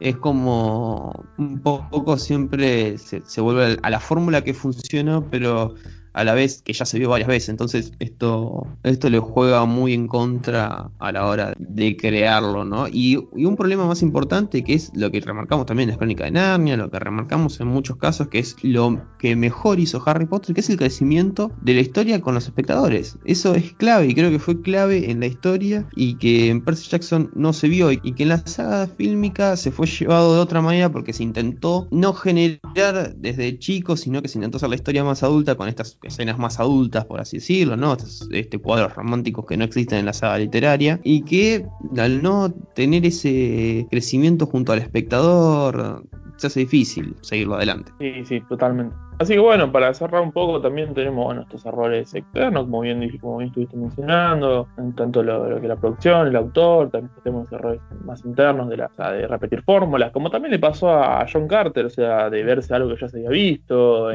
[0.00, 5.74] es como un poco siempre se, se vuelve a la fórmula que funcionó, pero
[6.14, 7.50] a la vez que ya se vio varias veces.
[7.50, 12.88] Entonces esto, esto le juega muy en contra a la hora de crearlo, ¿no?
[12.88, 16.30] Y, un problema más importante que es lo que remarcamos también en la crónica de
[16.30, 20.54] Narnia, lo que remarcamos en muchos casos, que es lo que mejor hizo Harry Potter,
[20.54, 23.18] que es el crecimiento de la historia con los espectadores.
[23.24, 26.90] Eso es clave y creo que fue clave en la historia y que en Percy
[26.90, 30.62] Jackson no se vio y que en la saga fílmica se fue llevado de otra
[30.62, 35.04] manera porque se intentó no generar desde chicos, sino que se intentó hacer la historia
[35.04, 37.96] más adulta con estas escenas más adultas, por así decirlo, ¿no?
[38.30, 43.06] Este, cuadros románticos que no existen en la saga literaria y que al no tener
[43.06, 47.92] ese crecimiento junto al espectador se hace difícil seguirlo adelante.
[47.98, 48.94] Sí, sí, totalmente.
[49.18, 53.16] Así que bueno, para cerrar un poco también tenemos bueno, estos errores externos, como bien,
[53.18, 57.80] como bien estuviste mencionando, en tanto lo, que la producción, el autor, también tenemos errores
[58.04, 61.90] más internos de, la, de repetir fórmulas, como también le pasó a John Carter, o
[61.90, 64.08] sea, de verse algo que ya se había visto,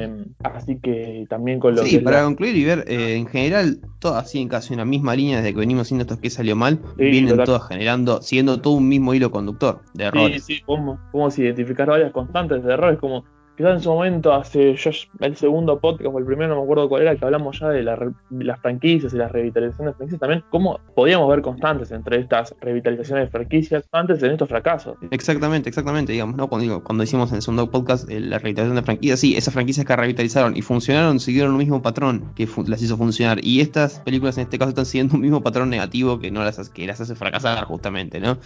[0.44, 4.42] así que también con lo Sí, para concluir y ver, eh, en general, todas así
[4.42, 7.68] en casi una misma línea desde que venimos haciendo esto que salió mal, vienen todas
[7.70, 10.44] generando, siguiendo todo un mismo hilo conductor de errores.
[10.44, 13.24] Sí, sí, como, como si identificar varias constantes de errores, como
[13.60, 14.74] quizás en su momento, hace
[15.20, 17.84] el segundo podcast o el primero, no me acuerdo cuál era, que hablamos ya de,
[17.84, 23.26] las franquicias y las revitalizaciones de franquicias también, cómo podíamos ver constantes entre estas revitalizaciones
[23.26, 24.96] de franquicias antes de estos fracasos.
[25.12, 26.48] Exactamente, exactamente, digamos, ¿no?
[26.48, 29.86] Cuando, cuando hicimos en el segundo podcast eh, la revitalización de franquicias, sí, esas franquicias
[29.86, 33.44] que revitalizaron y funcionaron, siguieron un mismo patrón que las hizo funcionar.
[33.44, 36.60] Y estas películas en este caso están siguiendo un mismo patrón negativo que no las
[36.60, 38.38] hace, que las hace fracasar justamente, ¿no?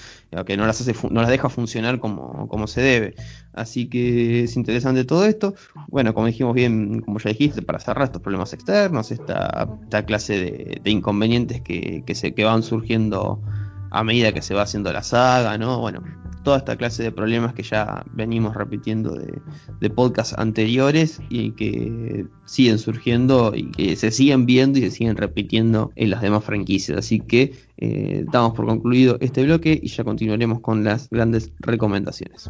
[0.43, 3.13] Que no las hace no las deja funcionar como, como se debe.
[3.53, 5.55] Así que es interesante todo esto.
[5.87, 10.79] Bueno, como dijimos bien, como ya dijiste, para cerrar estos problemas externos, esta, esta clase
[10.83, 13.41] de, inconvenientes que, que, se, que van surgiendo
[13.91, 15.79] a medida que se va haciendo la saga, ¿no?
[15.79, 16.01] Bueno,
[16.43, 22.79] toda esta clase de problemas que ya venimos repitiendo de, podcasts anteriores y que siguen
[22.79, 26.97] surgiendo y que se siguen viendo y se siguen repitiendo en las demás franquicias.
[26.97, 32.49] Así que eh, damos por concluido este bloque y ya continuaremos con las grandes recomendaciones.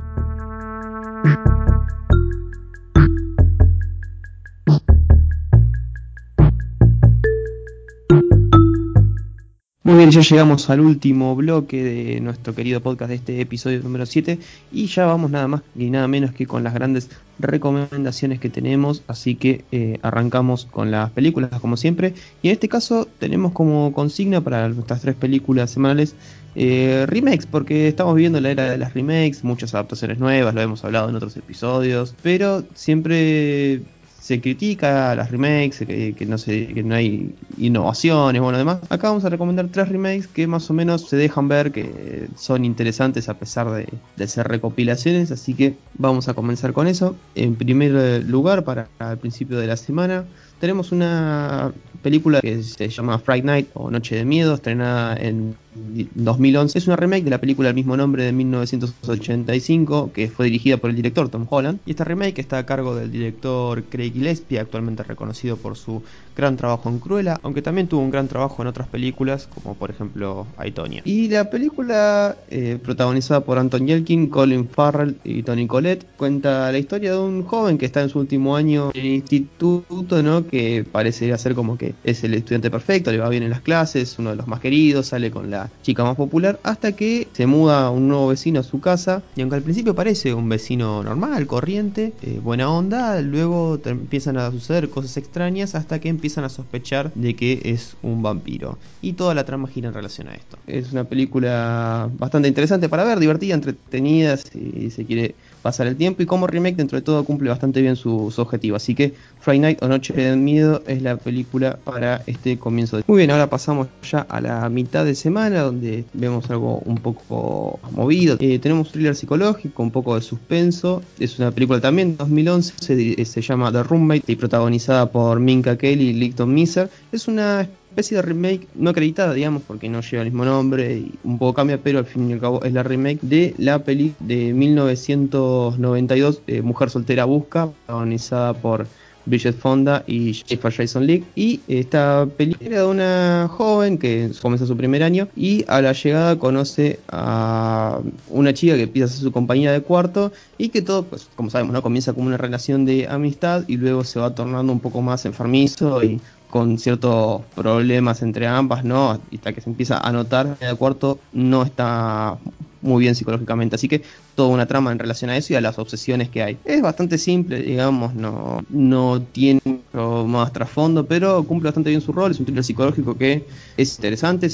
[9.85, 14.05] Muy bien, ya llegamos al último bloque de nuestro querido podcast de este episodio número
[14.05, 14.39] 7
[14.71, 19.03] y ya vamos nada más ni nada menos que con las grandes recomendaciones que tenemos,
[19.07, 23.91] así que eh, arrancamos con las películas como siempre y en este caso tenemos como
[23.91, 26.15] consigna para nuestras tres películas semanales
[26.55, 30.81] eh, remakes, porque estamos viviendo la era de las remakes, muchas adaptaciones nuevas, lo hemos
[30.85, 33.81] hablado en otros episodios, pero siempre
[34.23, 39.29] se critica las remakes, que, no se, no hay innovaciones, bueno, además, acá vamos a
[39.29, 43.69] recomendar tres remakes que más o menos se dejan ver que son interesantes a pesar
[43.69, 47.17] de, de ser recopilaciones, así que vamos a comenzar con eso.
[47.35, 50.23] En primer lugar, para el principio de la semana,
[50.61, 56.77] tenemos una película que se llama Fright Night o Noche de Miedo, estrenada en 2011.
[56.77, 60.89] Es una remake de la película del mismo nombre de 1985, que fue dirigida por
[60.89, 61.79] el director Tom Holland.
[61.85, 66.03] Y esta remake está a cargo del director Craig Gillespie, actualmente reconocido por su
[66.35, 69.91] gran trabajo en Cruella, aunque también tuvo un gran trabajo en otras películas, como por
[69.91, 71.01] ejemplo Aitonia.
[71.05, 76.77] Y la película, eh, protagonizada por Anton Yelkin, Colin Farrell y Tony Collette, cuenta la
[76.77, 80.47] historia de un joven que está en su último año en el instituto, ¿no?
[80.47, 84.17] Que parece ser como que es el estudiante perfecto, le va bien en las clases,
[84.19, 87.89] uno de los más queridos, sale con la chica más popular, hasta que se muda
[87.89, 92.13] un nuevo vecino a su casa, y aunque al principio parece un vecino normal, corriente,
[92.21, 97.35] eh, buena onda, luego empiezan a suceder cosas extrañas hasta que empiezan a sospechar de
[97.35, 98.77] que es un vampiro.
[99.01, 100.57] Y toda la trama gira en relación a esto.
[100.67, 106.21] Es una película bastante interesante para ver, divertida, entretenida, si se quiere pasar el tiempo
[106.21, 108.83] y como remake dentro de todo cumple bastante bien sus objetivos.
[108.83, 112.97] Así que Friday Night o Noche de Miedo es la película para este comienzo.
[112.97, 113.03] De...
[113.07, 117.79] Muy bien, ahora pasamos ya a la mitad de semana donde vemos algo un poco
[117.91, 118.37] movido.
[118.39, 121.01] Eh, tenemos thriller psicológico, un poco de suspenso.
[121.17, 126.09] Es una película también 2011, se, se llama The Roommate y protagonizada por Minka Kelly
[126.09, 126.89] y Licton Miser.
[127.11, 131.13] Es una especie de remake no acreditada, digamos, porque no lleva el mismo nombre y
[131.23, 134.15] un poco cambia, pero al fin y al cabo es la remake de la peli
[134.19, 138.87] de 1992, eh, Mujer Soltera Busca, protagonizada por
[139.25, 141.23] Bridget Fonda y Jennifer Jason Leigh.
[141.35, 146.37] Y esta película de una joven que comienza su primer año y a la llegada
[146.37, 151.03] conoce a una chica que empieza a ser su compañía de cuarto y que todo,
[151.03, 151.81] pues como sabemos, ¿no?
[151.81, 156.03] comienza como una relación de amistad y luego se va tornando un poco más enfermizo
[156.03, 156.19] y
[156.53, 159.19] con ciertos problemas entre ambas, ¿no?
[159.33, 162.37] Hasta que se empieza a notar que el cuarto no está
[162.83, 163.75] muy bien psicológicamente.
[163.75, 164.03] Así que
[164.35, 166.57] toda una trama en relación a eso y a las obsesiones que hay.
[166.65, 169.61] Es bastante simple, digamos, no, no tiene
[169.93, 172.31] más trasfondo, pero cumple bastante bien su rol.
[172.31, 173.45] Es un thriller psicológico que
[173.77, 174.47] es interesante,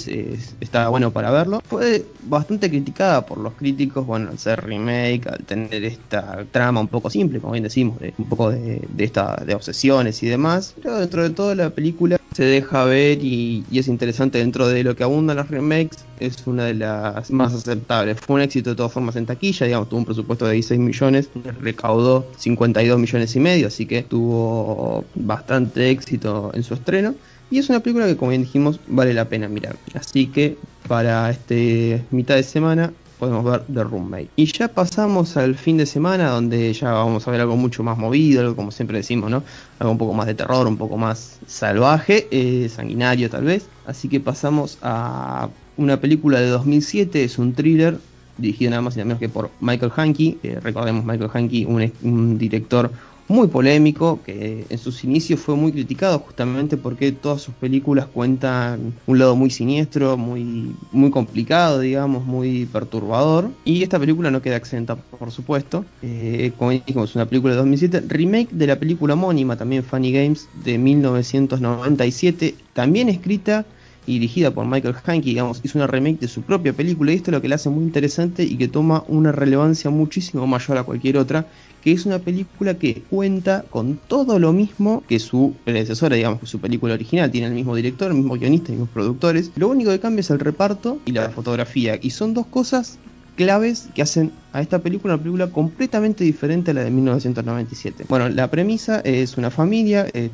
[0.60, 1.62] está bueno para verlo.
[1.66, 6.88] Fue bastante criticada por los críticos, bueno, al ser remake, al tener esta trama un
[6.88, 10.76] poco simple, como bien decimos, de, un poco de, de, esta, de obsesiones y demás.
[10.82, 11.89] Pero dentro de todo la película
[12.34, 16.06] se deja ver y, y es interesante dentro de lo que abundan las remakes.
[16.20, 18.20] Es una de las más aceptables.
[18.20, 21.30] Fue un éxito de todas formas en taquilla digamos, tuvo un presupuesto de 16 millones,
[21.62, 27.16] recaudó 52 millones y medio, así que tuvo bastante éxito en su estreno.
[27.52, 29.76] Y es una película que, como bien dijimos, vale la pena mirar.
[29.96, 30.56] Así que
[30.88, 34.30] para este mitad de semana podemos ver The Roommate.
[34.36, 37.98] Y ya pasamos al fin de semana, donde ya vamos a ver algo mucho más
[37.98, 39.44] movido, como siempre decimos, ¿no?
[39.78, 43.68] Algo un poco más de terror, un poco más salvaje, eh, sanguinario tal vez.
[43.86, 48.00] Así que pasamos a una película de 2007, es un thriller
[48.38, 50.38] dirigido nada más y nada menos que por Michael Hanke.
[50.42, 52.90] Eh, recordemos Michael Hanke, un, un director
[53.30, 58.94] muy polémico, que en sus inicios fue muy criticado justamente porque todas sus películas cuentan
[59.06, 63.52] un lado muy siniestro, muy, muy complicado, digamos, muy perturbador.
[63.64, 65.86] Y esta película no queda exenta, por supuesto.
[66.02, 70.12] Eh, como dijimos, es una película de 2007, remake de la película homónima, también Funny
[70.12, 73.66] Games, de 1997, también escrita
[74.10, 77.30] y dirigida por Michael Hanke, digamos, hizo una remake de su propia película y esto
[77.30, 80.84] es lo que la hace muy interesante y que toma una relevancia muchísimo mayor a
[80.84, 81.46] cualquier otra,
[81.84, 86.48] que es una película que cuenta con todo lo mismo que su predecesora, digamos, que
[86.48, 89.92] su película original, tiene el mismo director, el mismo guionista, los mismos productores, lo único
[89.92, 92.98] que cambia es el reparto y la fotografía, y son dos cosas
[93.36, 98.06] claves que hacen a esta película una película completamente diferente a la de 1997.
[98.10, 100.32] Bueno, la premisa es una familia eh,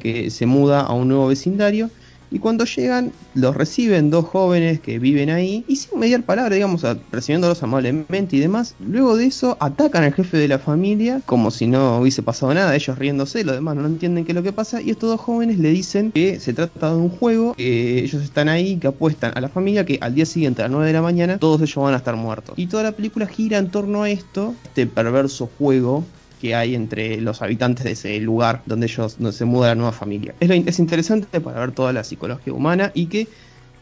[0.00, 1.90] que se muda a un nuevo vecindario
[2.32, 6.84] y cuando llegan, los reciben dos jóvenes que viven ahí y sin mediar palabra, digamos,
[7.10, 8.74] recibiéndolos amablemente y demás.
[8.80, 12.74] Luego de eso, atacan al jefe de la familia como si no hubiese pasado nada,
[12.74, 14.80] ellos riéndose, los demás no entienden qué es lo que pasa.
[14.80, 18.48] Y estos dos jóvenes le dicen que se trata de un juego, que ellos están
[18.48, 21.02] ahí, que apuestan a la familia que al día siguiente, a las 9 de la
[21.02, 22.58] mañana, todos ellos van a estar muertos.
[22.58, 26.04] Y toda la película gira en torno a esto, este perverso juego
[26.42, 29.92] que hay entre los habitantes de ese lugar donde ellos donde se muda la nueva
[29.92, 30.34] familia.
[30.40, 33.28] Es, es interesante para ver toda la psicología humana y que,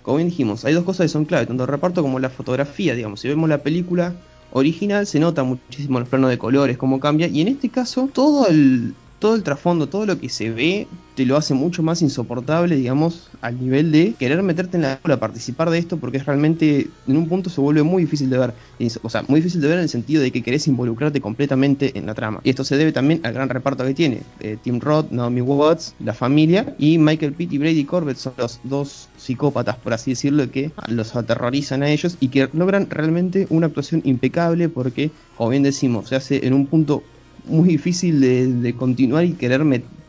[0.02, 2.94] como bien dijimos, hay dos cosas que son clave, tanto el reparto como la fotografía,
[2.94, 4.12] digamos, si vemos la película
[4.52, 8.46] original se nota muchísimo los planos de colores, cómo cambia, y en este caso todo
[8.46, 12.74] el, todo el trasfondo, todo lo que se ve, te lo hace mucho más insoportable,
[12.74, 16.88] digamos, al nivel de querer meterte en la a participar de esto, porque es realmente,
[17.06, 18.54] en un punto se vuelve muy difícil de ver.
[19.02, 22.06] O sea, muy difícil de ver en el sentido de que querés involucrarte completamente en
[22.06, 22.40] la trama.
[22.42, 24.22] Y esto se debe también al gran reparto que tiene.
[24.40, 28.60] Eh, Tim Roth, Naomi Watts, la familia, y Michael Pitt y Brady Corbett son los
[28.64, 33.66] dos psicópatas, por así decirlo, que los aterrorizan a ellos y que logran realmente una
[33.66, 37.02] actuación impecable porque, como bien decimos, se hace en un punto
[37.47, 39.62] muy difícil de, continuar y querer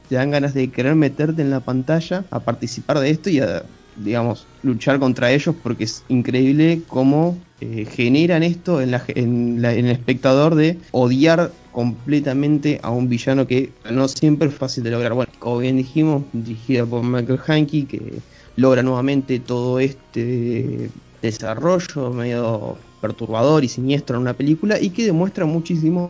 [0.10, 3.64] te dan ganas de querer meterte en la pantalla a participar de esto y a
[3.96, 9.86] digamos luchar contra ellos porque es increíble cómo eh, generan esto en, la, en, el
[9.86, 15.14] espectador de odiar completamente a un villano que no siempre es fácil de lograr.
[15.14, 18.20] Bueno, como bien dijimos, dirigida por Michael Hanke, que
[18.56, 20.90] logra nuevamente todo este
[21.22, 26.10] desarrollo medio perturbador y siniestro en una película y que demuestra muchísimo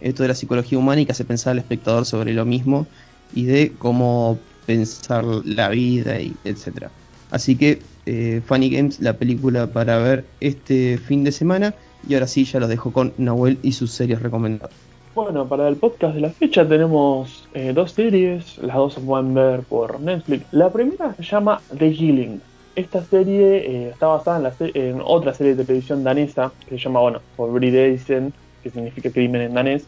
[0.00, 2.86] esto de la psicología humana y que hace pensar al espectador sobre lo mismo
[3.34, 6.90] y de cómo pensar la vida y etcétera.
[7.30, 11.74] Así que eh, Funny Games, la película para ver este fin de semana.
[12.08, 14.70] Y ahora sí, ya los dejo con Nahuel y sus series recomendadas.
[15.14, 19.34] Bueno, para el podcast de la fecha tenemos eh, dos series, las dos se pueden
[19.34, 20.46] ver por Netflix.
[20.52, 22.40] La primera se llama The Healing.
[22.76, 27.20] Esta serie eh, está basada en, otra serie de televisión danesa que se llama, bueno,
[27.36, 28.32] Forbidden
[28.68, 29.84] que significa crimen en danés.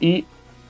[0.00, 0.24] Y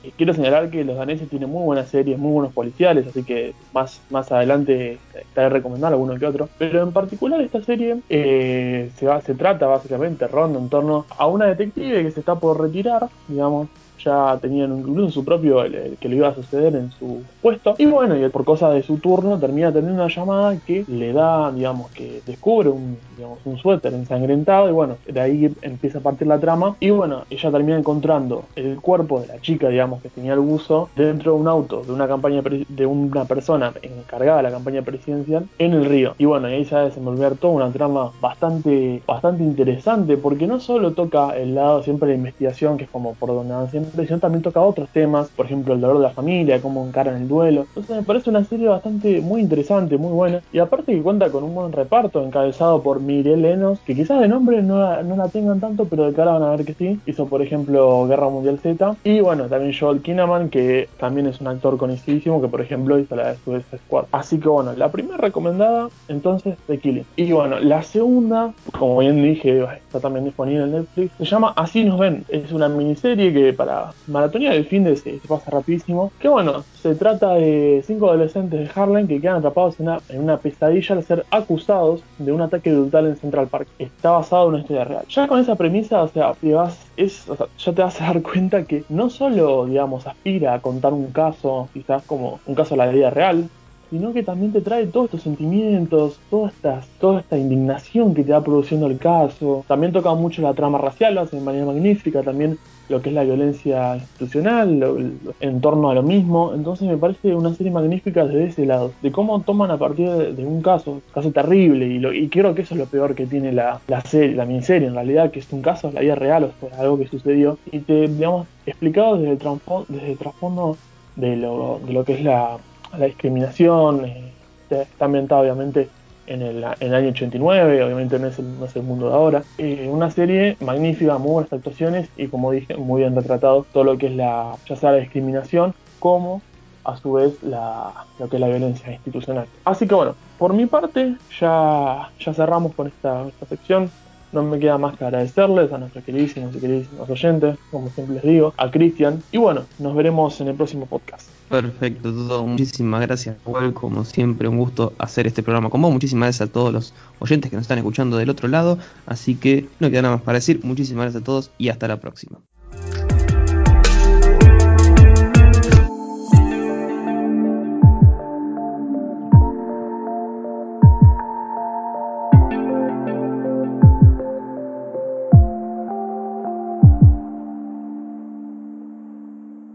[0.04, 3.54] eh, quiero señalar que los daneses tienen muy buenas series, muy buenos policiales, así que
[3.72, 6.48] más, más adelante estaré recomendando alguno que otro.
[6.58, 11.46] Pero en particular esta serie eh, se, se trata básicamente, ronda en torno a una
[11.46, 13.68] detective que se está por retirar, digamos,
[14.04, 15.62] ya tenían incluso su propio
[16.00, 17.74] que le iba a suceder en su puesto.
[17.78, 21.50] Y bueno, y por cosas de su turno termina teniendo una llamada que le da,
[21.52, 26.26] digamos, que descubre un, digamos, un suéter ensangrentado y bueno, de ahí empieza a partir
[26.26, 26.76] la trama.
[26.80, 30.88] Y bueno, ella termina encontrando el cuerpo de la chica, digamos, que tenía el buzo
[30.96, 35.46] dentro de un auto de una campaña de una persona encargada de la campaña presidencial
[35.58, 36.14] en el río.
[36.18, 40.46] Y bueno, y ahí se va a desenvolver toda una trama bastante, bastante interesante porque
[40.46, 43.70] no solo toca el lado siempre de la investigación, que es como por donde van
[43.70, 47.28] siempre también toca otros temas, por ejemplo el dolor de la familia, cómo encaran el
[47.28, 47.66] duelo.
[47.68, 50.40] Entonces me parece una serie bastante muy interesante, muy buena.
[50.52, 54.28] Y aparte que cuenta con un buen reparto encabezado por Miguel Lenos, que quizás de
[54.28, 57.00] nombre no la, no la tengan tanto, pero de cara van a ver que sí.
[57.06, 58.96] Hizo por ejemplo Guerra Mundial Z.
[59.04, 63.16] Y bueno, también Joel Kinnaman, que también es un actor conocidísimo, que por ejemplo hizo
[63.16, 64.06] la de Suicide Squad.
[64.12, 67.04] Así que bueno, la primera recomendada entonces The Killing.
[67.16, 71.84] Y bueno, la segunda, como bien dije, está también disponible en Netflix, se llama Así
[71.84, 72.24] nos ven.
[72.28, 76.12] Es una miniserie que para Maratonía del fin de se, pasa rapidísimo.
[76.18, 79.88] Que bueno, se trata de cinco adolescentes de Harlem que quedan atrapados en
[80.20, 83.68] una, pesadilla al ser acusados de un ataque brutal en Central Park.
[83.78, 85.04] Está basado en una historia real.
[85.08, 89.66] Ya con esa premisa, o sea, ya te vas a dar cuenta que no solo,
[89.74, 93.50] digamos, aspira a contar un caso, quizás como un caso de la vida real,
[93.94, 98.32] sino que también te trae todos estos sentimientos, toda esta, toda esta indignación que te
[98.32, 99.64] va produciendo el caso.
[99.68, 103.14] También toca mucho la trama racial, lo hace de manera magnífica, también lo que es
[103.14, 106.54] la violencia institucional, en torno a lo mismo.
[106.56, 110.44] Entonces me parece una serie magnífica desde ese lado, de cómo toman a partir de,
[110.44, 113.80] un caso, caso terrible, y, lo, creo que eso es lo peor que tiene la,
[114.06, 116.98] serie, la miniserie, en realidad, que es un caso la vida real, o sea, algo
[116.98, 120.76] que sucedió, y te, digamos, explicado desde el trasfondo
[121.14, 122.58] de lo, de lo que es la,
[122.98, 124.32] la discriminación, eh,
[124.70, 125.88] está ambientado obviamente
[126.26, 129.42] en el, año 89, obviamente no es el, no es el mundo de ahora.
[129.58, 133.98] Eh, una serie magnífica, muy buenas actuaciones y como dije, muy bien retratado todo lo
[133.98, 136.42] que es la, ya sea la discriminación como
[136.84, 139.46] a su vez la, lo que es la violencia institucional.
[139.64, 143.90] Así que bueno, por mi parte ya, ya cerramos con esta, esta sección.
[144.32, 148.24] No me queda más que agradecerles a nuestros queridísimos y queridísimos oyentes, como siempre les
[148.24, 149.22] digo, a Cristian.
[149.30, 151.33] Y bueno, nos veremos en el próximo podcast.
[151.48, 152.46] Perfecto, todo.
[152.46, 155.92] Muchísimas gracias, igual como siempre, un gusto hacer este programa con vos.
[155.92, 158.78] Muchísimas gracias a todos los oyentes que nos están escuchando del otro lado.
[159.06, 160.60] Así que no queda nada más para decir.
[160.64, 162.38] Muchísimas gracias a todos y hasta la próxima.